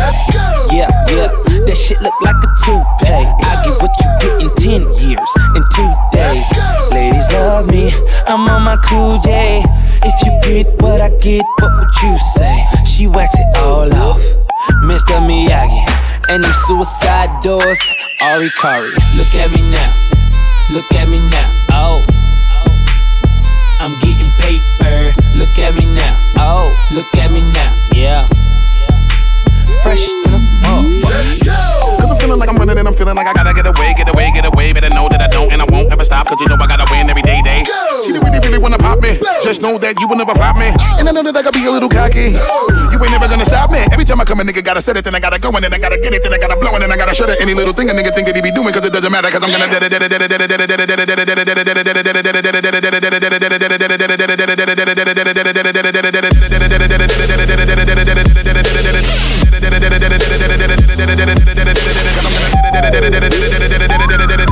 Yeah, 0.72 0.88
yeah, 1.12 1.28
that 1.66 1.76
shit 1.76 2.00
look 2.00 2.18
like 2.22 2.36
a 2.36 2.48
toupee. 2.64 3.28
I 3.44 3.60
get 3.62 3.76
what 3.82 3.92
you 4.00 4.08
get 4.22 4.40
in 4.40 4.48
10 4.56 4.80
years, 5.04 5.30
in 5.54 5.62
two 5.76 5.92
days. 6.10 6.48
Ladies 6.90 7.30
love 7.30 7.68
me, 7.68 7.92
I'm 8.26 8.48
on 8.48 8.62
my 8.62 8.78
cool 8.78 9.18
J. 9.20 9.62
If 10.02 10.16
you 10.24 10.32
get 10.40 10.80
what 10.80 11.02
I 11.02 11.10
get, 11.18 11.44
what 11.60 11.76
would 11.76 11.94
you 12.02 12.16
say? 12.32 12.64
She 12.86 13.06
wax 13.06 13.34
it 13.38 13.56
all 13.58 13.92
off, 13.92 14.47
Mr. 14.82 15.20
Miyagi. 15.20 15.84
And 16.28 16.44
them 16.44 16.52
suicide 16.66 17.30
doors, 17.42 17.80
Hari 18.20 18.50
Kari. 18.60 18.90
Look 19.16 19.34
at 19.34 19.50
me 19.52 19.62
now, 19.70 19.92
look 20.70 20.92
at 20.92 21.08
me 21.08 21.18
now, 21.30 21.50
oh. 21.70 22.04
I'm 23.80 23.92
getting 24.00 24.30
paper. 24.38 25.14
Look 25.36 25.56
at 25.58 25.74
me 25.76 25.86
now. 25.94 26.16
Oh, 26.36 26.74
look 26.92 27.14
at 27.14 27.30
me 27.30 27.40
now. 27.52 27.72
Yeah. 27.92 28.26
Fresh 29.84 30.04
to 30.04 30.30
the 30.30 30.38
motherfucker 30.62 31.67
feeling 32.28 32.40
like 32.44 32.50
I'm 32.52 32.60
running 32.60 32.76
and 32.76 32.86
I'm 32.86 32.92
feeling 32.92 33.16
like 33.16 33.26
I 33.26 33.32
gotta 33.32 33.54
get 33.56 33.64
away, 33.64 33.94
get 33.96 34.08
away, 34.12 34.28
get 34.34 34.44
away. 34.44 34.72
Better 34.76 34.92
know 34.92 35.08
that 35.08 35.22
I 35.22 35.28
don't 35.28 35.50
and 35.50 35.62
I 35.62 35.66
won't 35.72 35.90
ever 35.90 36.04
stop, 36.04 36.28
cause 36.28 36.36
you 36.40 36.48
know 36.48 36.60
I 36.60 36.66
gotta 36.68 36.84
win 36.92 37.08
every 37.08 37.22
day, 37.22 37.40
day. 37.40 37.64
Go. 37.64 38.04
She 38.04 38.12
really, 38.12 38.38
really 38.44 38.58
wanna 38.58 38.76
pop 38.76 39.00
me. 39.00 39.16
Just 39.40 39.62
know 39.62 39.78
that 39.78 39.96
you 39.98 40.06
will 40.06 40.20
never 40.20 40.34
flop 40.36 40.60
me. 40.60 40.68
Oh. 40.68 41.00
And 41.00 41.08
I 41.08 41.12
know 41.12 41.22
that 41.24 41.34
I 41.34 41.40
gotta 41.40 41.56
be 41.56 41.64
a 41.64 41.70
little 41.70 41.88
cocky. 41.88 42.36
Oh. 42.36 42.68
You 42.92 43.00
ain't 43.00 43.12
never 43.16 43.28
gonna 43.32 43.48
stop 43.48 43.72
me. 43.72 43.80
Every 43.92 44.04
time 44.04 44.20
I 44.20 44.24
come, 44.28 44.40
a 44.40 44.44
nigga 44.44 44.62
gotta 44.62 44.82
set 44.82 44.98
it, 44.98 45.04
then 45.04 45.14
I 45.14 45.20
gotta 45.20 45.38
go, 45.38 45.48
and 45.56 45.64
then 45.64 45.72
I 45.72 45.78
gotta 45.78 45.96
get 45.96 46.12
it, 46.12 46.22
then 46.22 46.34
I 46.34 46.38
gotta 46.38 46.56
blow, 46.60 46.74
and 46.76 46.82
then 46.82 46.92
I 46.92 46.96
gotta 47.00 47.14
shut 47.14 47.30
it. 47.30 47.40
Any 47.40 47.54
little 47.54 47.72
thing 47.72 47.88
a 47.88 47.94
nigga 47.94 48.12
think 48.14 48.26
that 48.28 48.36
he 48.36 48.42
be 48.42 48.52
doing, 48.52 48.74
cause 48.74 48.84
it 48.84 48.92
doesn't 48.92 49.10
matter, 49.10 49.30
cause 49.30 49.42
I'm 49.42 49.50
gonna. 49.50 49.68
Yeah 61.88 62.07
da 62.80 64.36
da 64.36 64.47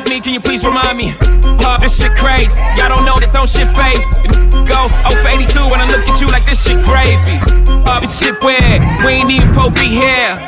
like 0.00 0.08
me, 0.08 0.20
can 0.20 0.32
you 0.32 0.40
please 0.40 0.64
remind 0.64 0.96
me? 0.96 1.12
Uh, 1.66 1.76
this 1.78 2.00
shit 2.00 2.12
crazy. 2.16 2.62
Y'all 2.78 2.88
don't 2.88 3.04
know 3.04 3.18
that 3.18 3.32
don't 3.32 3.50
shit 3.50 3.66
faze. 3.74 4.06
Go 4.64 4.86
0 4.86 5.18
for 5.18 5.28
82 5.28 5.66
when 5.66 5.82
I 5.82 5.86
look 5.90 6.06
at 6.06 6.20
you 6.22 6.28
like 6.30 6.46
this 6.46 6.62
shit 6.62 6.78
gravy. 6.86 7.36
Uh, 7.90 7.98
this 8.00 8.14
shit 8.16 8.38
weird. 8.40 8.80
We 9.04 9.18
ain't 9.18 9.30
even 9.30 9.52
pro 9.52 9.68
be 9.68 9.90
here. 9.90 10.38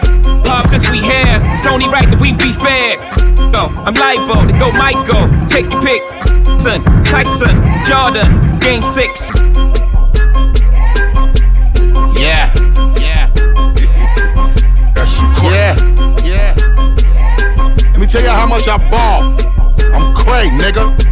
Uh, 0.46 0.62
since 0.62 0.88
we 0.88 1.02
here, 1.02 1.42
it's 1.52 1.66
only 1.66 1.88
right 1.90 2.06
that 2.06 2.20
we 2.22 2.32
be 2.32 2.54
fair. 2.54 3.02
Go, 3.50 3.68
I'm 3.82 3.94
liable 3.98 4.46
to 4.46 4.54
go 4.56 4.70
Michael. 4.72 5.26
Take 5.50 5.68
your 5.68 5.82
pick. 5.82 6.00
Son, 6.62 6.80
Tyson, 7.04 7.58
Jordan, 7.84 8.62
game 8.62 8.86
six. 8.86 9.81
Tell 18.12 18.22
you 18.22 18.28
how 18.28 18.46
much 18.46 18.68
I 18.68 18.76
ball. 18.90 19.34
I'm 19.94 20.14
crazy, 20.14 20.50
nigga. 20.58 21.11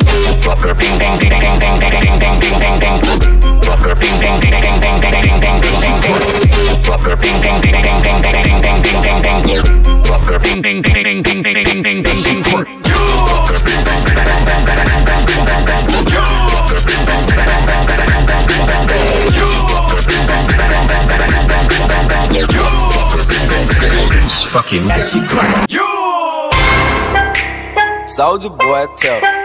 Soulja 28.21 28.49
Boy, 28.49 28.87
tell. 28.97 29.40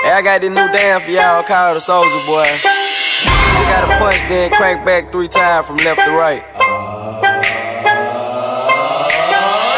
Hey, 0.00 0.16
I 0.16 0.24
got 0.24 0.40
this 0.40 0.48
new 0.48 0.64
dance 0.72 1.04
for 1.04 1.12
y'all 1.12 1.44
called 1.44 1.76
the 1.76 1.84
Soulja 1.84 2.08
Boy. 2.24 2.48
Just 2.48 3.68
gotta 3.68 4.00
punch, 4.00 4.16
then 4.32 4.48
crank 4.48 4.80
back 4.80 5.12
three 5.12 5.28
times 5.28 5.68
from 5.68 5.76
left 5.84 6.00
to 6.08 6.12
right. 6.16 6.40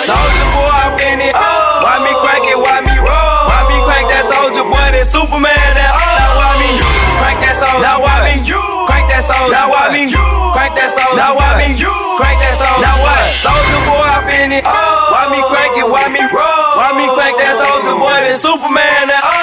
Soulja 0.07 0.47
Boy, 0.55 0.71
I'm 0.79 0.95
in 1.11 1.27
it. 1.27 1.35
Why 1.35 1.99
me 2.07 2.15
crank 2.23 2.47
it? 2.47 2.55
Why 2.55 2.79
me 2.87 2.95
roll? 3.03 3.51
Why 3.51 3.67
me 3.67 3.75
crank 3.83 4.07
that 4.15 4.23
Soulja 4.23 4.63
Boy? 4.63 4.95
That 4.95 5.11
Superman? 5.11 5.51
That 5.75 5.91
now 5.91 6.39
why 6.39 6.55
me 6.55 6.71
crank 7.19 7.43
that 7.43 7.59
soldier? 7.59 7.83
Now 7.83 7.99
why 7.99 8.23
me 8.23 8.47
crank 8.87 9.11
that 9.11 9.27
soldier? 9.27 9.51
Now 9.51 9.75
why 9.75 9.91
me 9.91 10.07
crank 10.55 10.79
that 10.79 10.95
soldier? 10.95 11.19
Now 11.19 11.35
why 11.35 11.59
me 11.59 11.75
crank 11.75 12.39
that 12.39 12.55
soldier? 12.55 12.79
Now 12.79 12.95
what? 13.03 13.27
Soulja 13.43 13.79
Boy, 13.91 14.07
I'm 14.07 14.31
in 14.39 14.55
it. 14.55 14.63
Why 14.63 15.35
me 15.35 15.43
crank 15.51 15.75
it? 15.83 15.91
Why 15.91 16.07
me 16.15 16.23
roll? 16.31 16.79
Why 16.79 16.95
me 16.95 17.11
crank 17.11 17.35
that 17.43 17.59
Soulja 17.59 17.99
Boy? 17.99 18.23
That 18.23 18.39
Superman? 18.39 19.11
That 19.11 19.19
why 19.19 19.35
me 19.35 19.42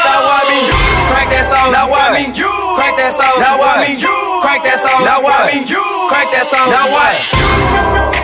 song. 1.69 1.89
Now 1.89 1.93
I 1.93 2.13
mean 2.13 2.35
you. 2.35 2.49
Crank 2.75 2.97
that 2.97 3.13
song. 3.13 3.39
Now 3.39 3.59
I 3.61 3.87
mean 3.87 3.99
you. 3.99 4.15
Crank 4.41 4.63
that 4.63 4.79
song. 4.79 5.05
Now 5.05 5.21
I 5.21 5.53
mean 5.53 5.67
you. 5.67 5.83
Crank 6.09 6.31
that 6.31 6.45
song. 6.45 6.69
Now 6.69 6.89
why? 6.89 8.18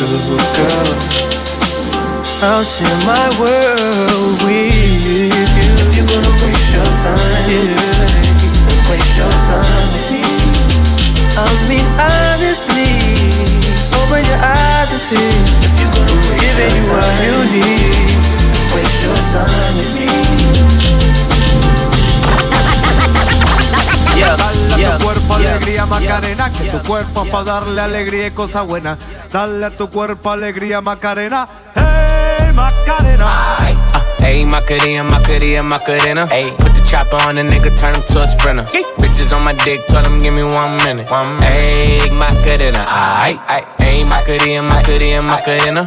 Talk 0.00 0.48
girl. 0.56 0.96
I'll 2.40 2.64
share 2.64 2.88
my 3.04 3.28
world 3.36 4.40
with 4.48 5.04
you. 5.04 5.28
If 5.28 5.92
you're 5.96 6.08
gonna 6.08 6.32
waste 6.40 6.72
your 6.72 6.88
time, 7.04 7.44
yeah. 7.52 7.76
Waste 8.88 9.20
your 9.20 9.34
time 9.44 9.88
with 9.92 10.08
me. 10.08 10.24
I 11.36 11.44
mean, 11.68 11.84
honestly, 12.00 12.96
open 13.92 14.24
your 14.24 14.40
eyes 14.40 14.90
and 14.92 15.02
see. 15.02 15.20
If 15.20 15.72
you're 15.76 15.92
gonna 15.92 16.16
waste 16.16 16.48
giving 16.48 16.72
you 16.80 16.84
what 16.88 17.12
you 17.20 17.36
need, 17.60 17.79
alegría 25.70 25.86
Macarena, 25.86 26.50
que 26.52 26.64
tu 26.64 26.82
cuerpo 26.82 27.24
pa' 27.26 27.44
darle 27.44 27.80
alegría 27.80 28.26
y 28.26 28.30
cosa 28.32 28.62
buena. 28.62 28.98
Dale 29.32 29.66
a 29.66 29.70
tu 29.70 29.88
cuerpo 29.88 30.30
alegría 30.30 30.80
Macarena, 30.80 31.48
hey 31.76 32.52
Macarena. 32.54 33.56
Ayy, 34.22 34.44
Macarena, 34.44 35.02
Macarena, 35.04 35.62
Macarena. 35.62 36.26
Ayy, 36.30 36.50
put 36.58 36.74
the 36.74 36.82
chopper 36.84 37.16
on 37.26 37.36
the 37.36 37.42
nigga, 37.42 37.70
turn 37.80 37.94
him 37.94 38.02
to 38.02 38.22
a 38.22 38.26
sprinter. 38.28 38.64
Bitches 38.98 39.34
on 39.34 39.42
my 39.42 39.54
dick, 39.64 39.86
tell 39.86 40.04
him 40.04 40.18
give 40.18 40.34
me 40.34 40.42
one 40.44 40.76
minute. 40.84 41.10
One 41.10 41.36
minute. 41.36 41.50
Ayy, 41.50 42.10
Macarena, 42.12 42.84
aight. 42.86 43.40
Ayy, 43.78 44.04
Macarena, 44.08 44.62
Macarena, 44.62 45.22
Macarena. 45.22 45.86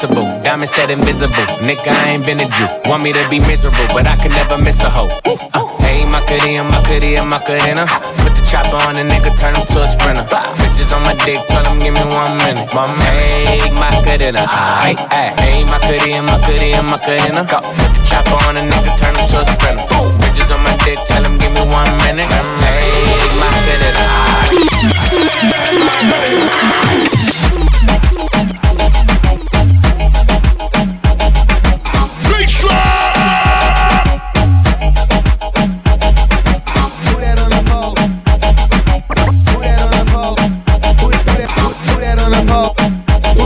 Diamond 0.00 0.70
said 0.70 0.88
invisible. 0.88 1.44
Nigga, 1.60 1.92
I 1.92 2.16
ain't 2.16 2.24
been 2.24 2.40
a 2.40 2.48
Jew. 2.48 2.64
Want 2.88 3.02
me 3.02 3.12
to 3.12 3.20
be 3.28 3.36
miserable, 3.44 3.84
but 3.92 4.08
I 4.08 4.16
can 4.16 4.32
never 4.32 4.56
miss 4.64 4.80
a 4.80 4.88
hoe. 4.88 5.12
Uh, 5.28 5.60
hey, 5.84 6.08
Macarena, 6.08 6.64
Macarena, 6.64 7.28
Macarena. 7.28 7.84
Put 8.24 8.32
the 8.32 8.40
chopper 8.48 8.80
on 8.88 8.96
a 8.96 9.04
nigga, 9.04 9.28
turn 9.36 9.52
him 9.52 9.66
to 9.68 9.84
a 9.84 9.86
sprinter. 9.86 10.24
Bitches 10.56 10.96
on 10.96 11.04
my 11.04 11.12
dick, 11.20 11.44
tell 11.52 11.60
him 11.68 11.76
give 11.76 11.92
me 11.92 12.00
one 12.16 12.32
minute. 12.40 12.72
My 12.72 12.88
hey, 13.04 13.60
Macarena. 13.76 14.48
Ay, 14.48 14.96
ay, 15.12 15.36
hey, 15.36 15.64
Macarena, 15.68 16.24
Macarena, 16.24 16.80
Macarena. 16.80 17.44
Put 17.44 17.92
the 17.92 18.00
chopper 18.00 18.40
on 18.48 18.56
a 18.56 18.64
nigga, 18.64 18.96
turn 18.96 19.12
him 19.12 19.28
to 19.28 19.36
a 19.36 19.44
sprinter. 19.44 19.84
Bitches 20.24 20.48
on 20.48 20.64
my 20.64 20.72
dick, 20.80 20.96
tell 21.04 21.20
him 21.20 21.36
give 21.36 21.52
me 21.52 21.60
one 21.60 21.92
minute. 22.08 22.24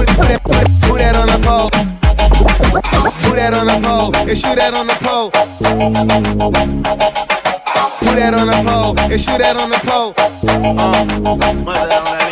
Hey, 0.07 0.39
Macarena. 0.45 0.65
that 3.37 3.55
on 3.55 3.67
the 3.67 3.87
pole 3.87 4.17
and 4.17 4.39
shoot 4.39 4.57
that 4.57 4.75
on 4.75 4.87
the 4.87 4.95
pole. 5.05 5.31
Put 8.01 8.17
that 8.17 8.35
on 8.35 8.47
the 8.47 8.55
pole 8.65 8.95
and 8.99 9.21
shoot 9.21 9.39
that 9.39 9.57
on 9.57 9.71
the 9.71 9.79
pole. 9.85 10.15
Uh, 11.69 12.24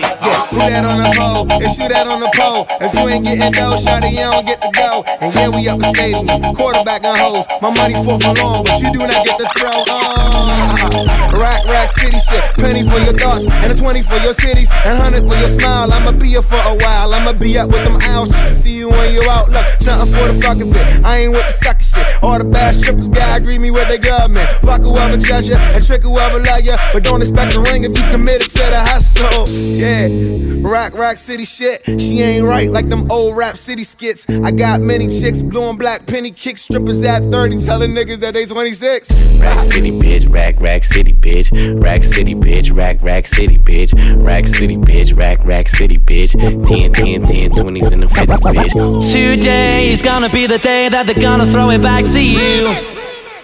Put 0.53 0.69
that 0.69 0.85
on 0.85 1.01
the 1.01 1.11
pole 1.17 1.49
and 1.49 1.73
shoot 1.73 1.89
that 1.89 2.07
on 2.07 2.21
the 2.21 2.29
pole. 2.37 2.67
If 2.81 2.93
you 2.93 3.09
ain't 3.09 3.25
getting 3.25 3.53
dough, 3.53 3.77
shot 3.81 4.05
it, 4.05 4.13
you 4.13 4.21
don't 4.21 4.45
get 4.45 4.61
the 4.61 4.69
dough. 4.77 5.03
And 5.21 5.33
yeah, 5.35 5.49
we 5.49 5.67
up 5.67 5.81
the 5.81 5.89
stadium, 5.97 6.29
quarterback 6.55 7.05
on 7.05 7.17
hoes. 7.17 7.47
My 7.65 7.73
money 7.73 7.97
for 8.05 8.21
long, 8.21 8.65
but 8.65 8.77
you 8.77 8.93
do 8.93 9.01
not 9.01 9.25
get 9.25 9.39
the 9.41 9.49
throw. 9.57 9.73
Uh, 9.73 11.33
rack, 11.41 11.65
rack, 11.65 11.89
city 11.89 12.21
shit. 12.21 12.45
Penny 12.61 12.85
for 12.85 13.01
your 13.01 13.17
thoughts, 13.17 13.49
and 13.49 13.73
a 13.73 13.77
20 13.77 14.03
for 14.03 14.17
your 14.21 14.35
cities, 14.35 14.69
and 14.85 15.01
100 15.01 15.25
for 15.25 15.37
your 15.41 15.49
smile. 15.49 15.91
I'ma 15.91 16.13
be 16.13 16.37
here 16.37 16.43
for 16.43 16.61
a 16.61 16.77
while. 16.77 17.15
I'ma 17.15 17.33
be 17.33 17.57
up 17.57 17.71
with 17.71 17.85
them 17.85 17.97
owls 18.13 18.31
just 18.31 18.49
to 18.49 18.55
see 18.55 18.77
you 18.77 18.91
when 18.91 19.15
you 19.15 19.25
out. 19.31 19.49
Look, 19.49 19.65
something 19.81 20.13
for 20.13 20.29
the 20.29 20.37
fucking 20.43 20.71
bit. 20.71 20.85
I 21.03 21.25
ain't 21.25 21.33
with 21.33 21.47
the 21.49 21.65
sucker 21.65 21.83
shit. 21.83 22.07
All 22.23 22.37
the 22.37 22.45
bad 22.45 22.75
strippers 22.75 23.09
gotta 23.09 23.41
agree 23.41 23.59
me 23.59 23.71
with 23.71 23.89
their 23.89 23.99
government. 23.99 24.51
Fuck 24.61 24.83
whoever 24.83 25.17
judge 25.17 25.49
ya, 25.49 25.57
and 25.57 25.85
trick 25.85 26.03
whoever 26.03 26.39
love 26.39 26.61
ya. 26.61 26.77
But 26.93 27.05
don't 27.05 27.23
expect 27.23 27.55
a 27.57 27.61
ring 27.61 27.85
if 27.85 27.97
you 27.97 28.05
committed 28.11 28.51
to 28.51 28.65
the 28.69 28.81
hustle. 28.85 29.49
Yeah. 29.49 30.42
Rock, 30.43 30.95
rock 30.95 31.17
city 31.17 31.45
shit. 31.45 31.83
She 32.01 32.21
ain't 32.21 32.45
right 32.45 32.71
like 32.71 32.89
them 32.89 33.11
old 33.11 33.37
rap 33.37 33.57
city 33.57 33.85
skits. 33.85 34.29
I 34.29 34.51
got 34.51 34.81
many 34.81 35.09
chicks, 35.09 35.43
blue 35.43 35.69
and 35.69 35.79
black 35.79 36.07
penny 36.07 36.31
kick 36.31 36.59
strippers 36.59 37.03
at 37.03 37.23
30, 37.25 37.65
telling 37.65 37.93
niggas 37.93 38.19
that 38.21 38.35
they 38.35 38.47
26. 38.47 39.41
Rack 39.41 39.61
city 39.61 39.91
bitch, 39.91 40.33
rack, 40.33 40.61
rack 40.61 40.85
city 40.85 41.13
bitch. 41.13 41.83
Rack 41.83 42.03
city 42.03 42.35
bitch, 42.35 42.75
rack, 42.77 43.03
rack 43.03 43.27
city 43.27 43.59
bitch. 43.59 43.93
Rack 44.25 44.47
city 44.47 44.77
bitch, 44.77 45.17
rack, 45.17 45.45
rack 45.45 45.69
city 45.69 45.99
bitch. 45.99 46.33
10, 46.67 46.93
10, 46.93 47.27
10, 47.27 47.51
20s 47.51 47.93
and 47.93 48.03
the 48.03 48.07
50s 48.07 48.39
bitch. 48.39 49.13
Today 49.13 49.91
is 49.91 50.03
gonna 50.03 50.29
be 50.29 50.47
the 50.47 50.59
day 50.59 50.89
that 50.89 51.07
they're 51.07 51.21
gonna 51.21 51.47
throw 51.47 51.71
it 51.71 51.83
back 51.83 52.05
to 52.07 52.21
you. 52.21 52.67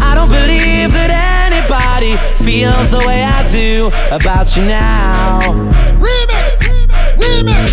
I 0.00 0.14
don't 0.14 0.28
believe 0.28 0.92
that 0.92 1.10
anybody 1.50 2.16
feels 2.44 2.90
the 2.90 2.98
way 2.98 3.22
I 3.22 3.46
do 3.48 3.90
about 4.10 4.56
you 4.56 4.62
now. 4.62 5.40
Remix, 5.98 6.58
remix, 7.16 7.66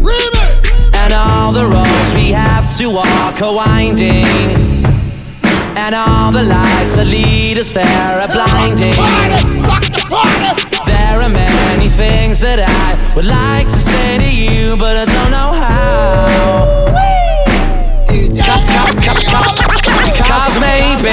remix. 0.00 0.94
And 0.94 1.12
all 1.12 1.52
the 1.52 1.66
roads 1.66 2.14
we 2.14 2.30
have 2.32 2.66
to 2.78 2.90
walk 2.90 3.40
are 3.42 3.54
winding. 3.54 4.24
And 5.76 5.94
all 5.94 6.32
the 6.32 6.42
lights 6.42 6.96
that 6.96 7.06
lead 7.06 7.58
us 7.58 7.72
there 7.72 8.20
are 8.20 8.28
blinding. 8.28 8.92
Rock 9.62 9.84
the 9.84 10.04
party, 10.08 10.90
There 10.90 11.20
are 11.22 11.28
many 11.28 11.88
things 11.88 12.40
that 12.40 12.58
I 12.60 13.14
would 13.14 13.26
like 13.26 13.66
to 13.66 13.80
say 13.80 14.18
to 14.18 14.30
you, 14.30 14.76
but 14.76 14.96
I 14.96 15.04
don't 15.04 15.30
know 15.30 15.52
how. 15.52 15.68
Cause 20.16 20.58
maybe 20.60 21.08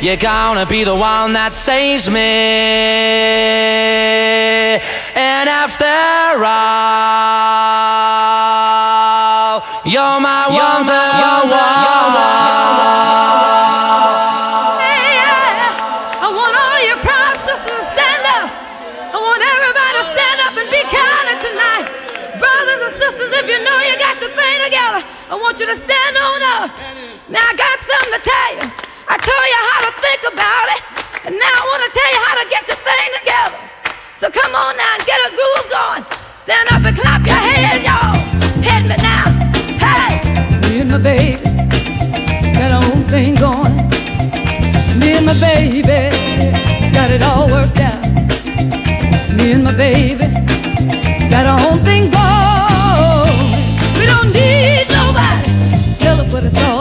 you're 0.00 0.16
gonna 0.16 0.64
be 0.66 0.84
the 0.84 0.94
one 0.94 1.32
that 1.34 1.52
saves 1.54 2.08
me. 2.08 2.20
And 5.14 5.48
after 5.48 5.84
all, 5.84 6.40
you're 9.84 10.20
my 10.20 10.48
wonder. 10.48 10.92
I 10.92 11.30
you 25.60 25.66
to 25.66 25.76
stand 25.76 26.16
on 26.16 26.40
up. 26.56 26.72
Now 27.28 27.44
I 27.44 27.52
got 27.52 27.76
something 27.84 28.12
to 28.16 28.22
tell 28.24 28.50
you. 28.56 28.66
I 29.12 29.16
told 29.20 29.46
you 29.52 29.60
how 29.68 29.80
to 29.84 29.92
think 30.00 30.22
about 30.32 30.66
it, 30.72 30.80
and 31.28 31.34
now 31.36 31.52
I 31.52 31.64
want 31.68 31.82
to 31.84 31.92
tell 31.92 32.10
you 32.16 32.20
how 32.24 32.34
to 32.40 32.46
get 32.48 32.62
your 32.64 32.80
thing 32.80 33.10
together. 33.20 33.60
So 34.24 34.32
come 34.32 34.56
on 34.56 34.72
now 34.72 34.92
and 34.96 35.04
get 35.04 35.20
a 35.20 35.30
groove 35.36 35.68
going. 35.68 36.04
Stand 36.48 36.66
up 36.72 36.80
and 36.80 36.96
clap 36.96 37.20
your 37.28 37.36
hands, 37.36 37.84
y'all. 37.84 38.16
Hit 38.64 38.88
me 38.88 38.96
now. 39.04 39.28
Hey! 39.76 40.24
Me 40.64 40.80
and 40.80 40.90
my 40.96 40.96
baby 40.96 41.44
got 42.56 42.72
our 42.72 42.84
own 42.88 43.04
thing 43.12 43.36
going. 43.36 43.76
Me 44.96 45.20
and 45.20 45.26
my 45.28 45.36
baby 45.44 46.08
got 46.88 47.10
it 47.12 47.20
all 47.20 47.52
worked 47.52 47.80
out. 47.84 48.00
Me 49.36 49.52
and 49.52 49.64
my 49.64 49.76
baby 49.76 50.24
got 51.28 51.44
our 51.44 51.60
own 51.68 51.84
thing 51.84 52.08
going. 52.08 52.19
Tell 56.40 56.48
us 56.48 56.54
what 56.54 56.79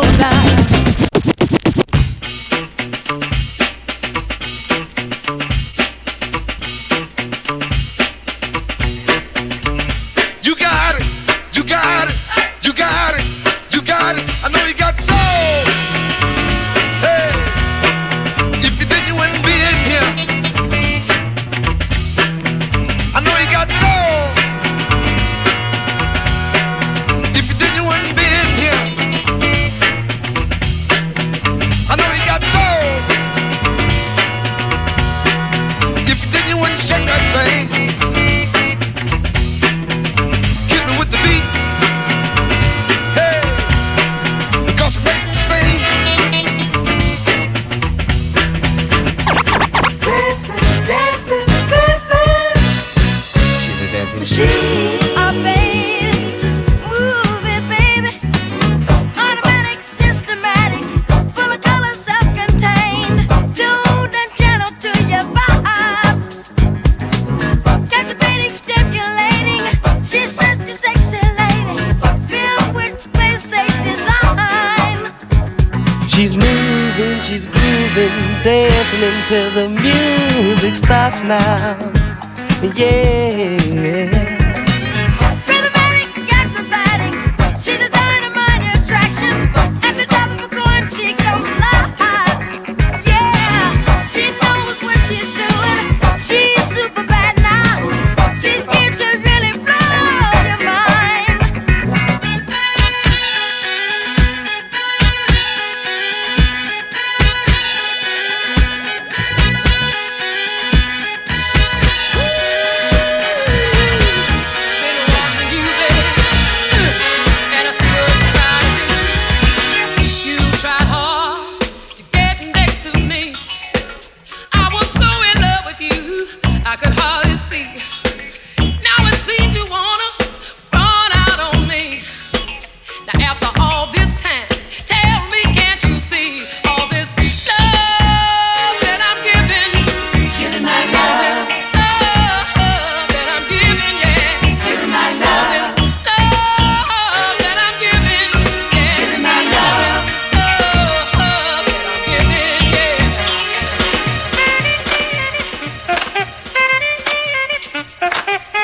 ha 158.01 158.09
ha 158.27 158.39
ha 158.53 158.58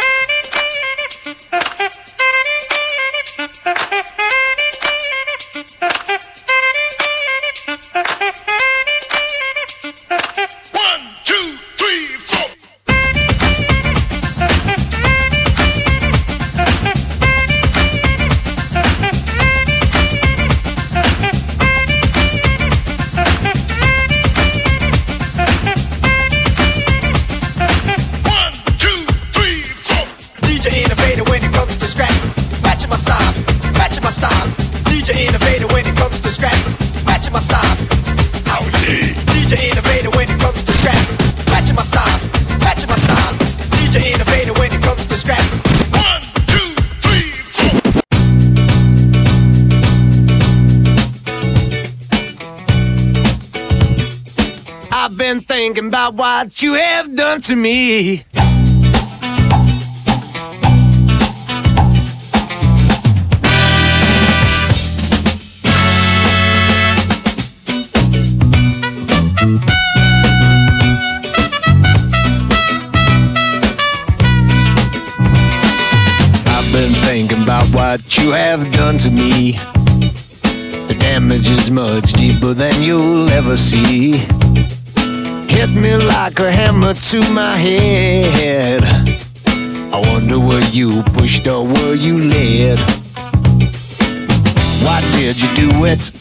what 56.46 56.62
you 56.62 56.76
have 56.76 57.16
done 57.16 57.42
to 57.42 57.56
me. 57.56 58.24
I've 76.48 76.72
been 76.72 76.94
thinking 77.02 77.42
about 77.42 77.66
what 77.74 78.18
you 78.20 78.34
have 78.34 78.72
done 78.72 79.00
to 79.00 79.10
me. 79.10 79.54
The 80.90 80.96
damage 81.00 81.50
is 81.50 81.72
much 81.72 82.14
deeper 82.14 82.54
than 82.54 82.84
you'll 82.84 83.30
ever 83.30 83.58
see 83.58 84.35
me 85.76 85.96
like 85.96 86.40
a 86.40 86.52
hammer 86.52 86.94
to 86.94 87.20
my 87.32 87.56
head. 87.58 88.84
I 89.94 90.00
wonder 90.12 90.40
were 90.40 90.64
you 90.72 91.04
pushed 91.04 91.48
or 91.48 91.64
were 91.64 91.94
you 91.94 92.18
led? 92.20 92.80
Why 94.84 95.02
did 95.18 95.42
you 95.42 95.54
do 95.56 95.86
it? 95.86 96.12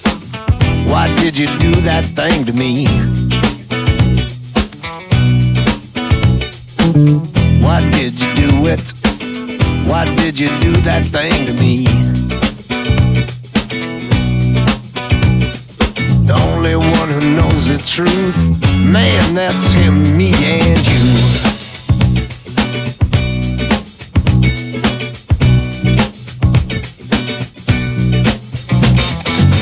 Why 0.89 1.09
did 1.21 1.39
you 1.39 1.47
do 1.59 1.75
that 1.83 2.05
thing 2.05 2.45
to 2.47 2.53
me? 2.53 2.87
Why 7.63 7.81
did 7.91 8.21
you 8.21 8.35
do 8.35 8.67
it? 8.67 8.93
Why 9.87 10.05
did 10.17 10.39
you 10.39 10.49
do 10.61 10.73
that 10.89 11.05
thing 11.07 11.47
to 11.47 11.53
me? 11.53 11.85
The 16.27 16.35
only 16.49 16.77
one 16.77 17.11
who 17.11 17.21
knows 17.37 17.69
the 17.69 17.79
truth 17.79 18.64
Man, 18.85 19.35
that's 19.35 19.73
him, 19.73 20.17
me 20.17 20.33
and 20.35 20.87
you. 20.87 21.05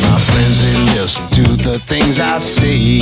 My 0.03 0.19
friends, 0.19 0.59
they 0.61 0.77
listen 0.95 1.27
to 1.31 1.43
the 1.63 1.79
things 1.87 2.19
I 2.19 2.39
say. 2.39 3.01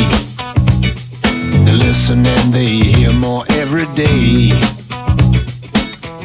They 1.65 1.73
listen 1.73 2.27
and 2.27 2.53
they 2.53 2.67
hear 2.67 3.13
more 3.13 3.45
every 3.51 3.87
day. 3.95 4.51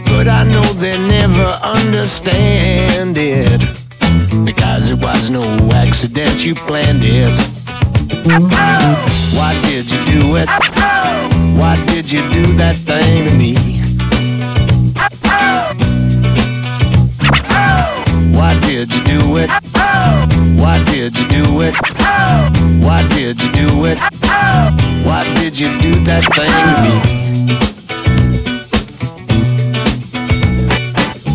But 0.06 0.28
I 0.28 0.43
know 0.43 0.64
they 0.74 0.98
never 1.08 1.50
understand 1.64 3.18
it. 3.18 3.62
Because 4.43 4.89
it 4.89 5.00
was 5.02 5.30
no 5.30 5.43
accident, 5.72 6.43
you 6.46 6.54
planned 6.54 7.04
it. 7.04 7.64
Why 8.26 9.56
did 9.66 9.92
you 9.92 10.04
do 10.06 10.36
it? 10.36 10.50
Why 11.60 11.76
did 11.86 12.12
you 12.12 12.28
do 12.34 12.48
that 12.58 12.76
thing 12.76 13.30
to 13.30 13.38
me? 13.38 13.54
Why 18.36 18.60
did 18.62 18.92
you 18.96 19.04
do 19.04 19.38
it? 19.38 19.52
Why 20.60 20.84
did 20.86 21.16
you 21.20 21.28
do 21.28 21.62
it? 21.62 21.76
Why 22.84 23.08
did 23.10 23.40
you 23.44 23.52
do 23.52 23.86
it? 23.86 24.00
Why 25.06 25.24
did 25.36 25.60
you 25.60 25.80
do 25.80 25.94
that 26.06 26.24
thing 26.34 26.52
to 26.66 26.82
me? 26.82 26.94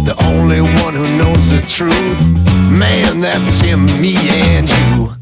The 0.05 0.17
only 0.25 0.61
one 0.61 0.95
who 0.95 1.07
knows 1.17 1.51
the 1.51 1.61
truth, 1.69 2.21
man, 2.77 3.21
that's 3.21 3.61
him, 3.61 3.87
me 3.87 4.17
and 4.29 4.69
you. 4.69 5.20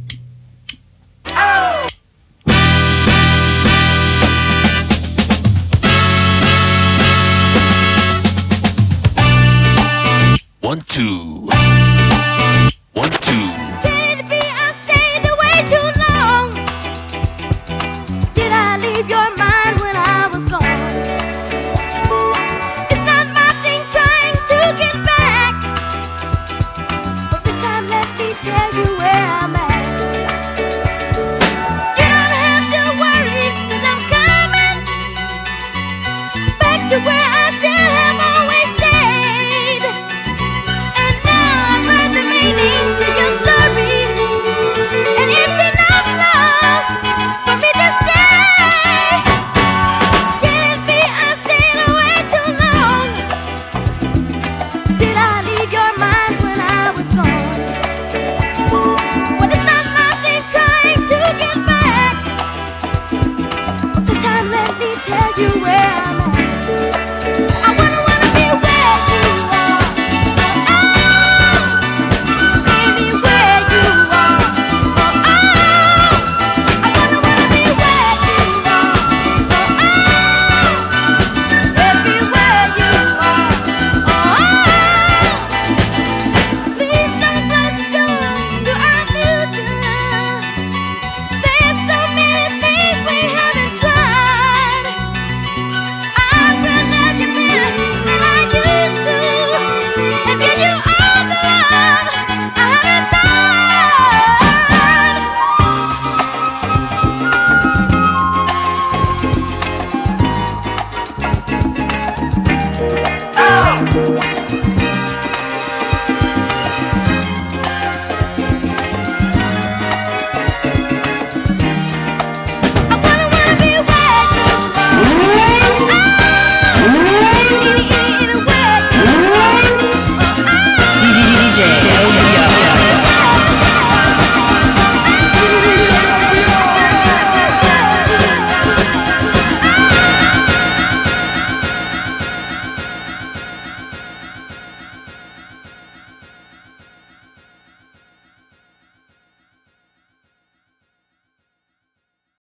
Two. 10.99 11.48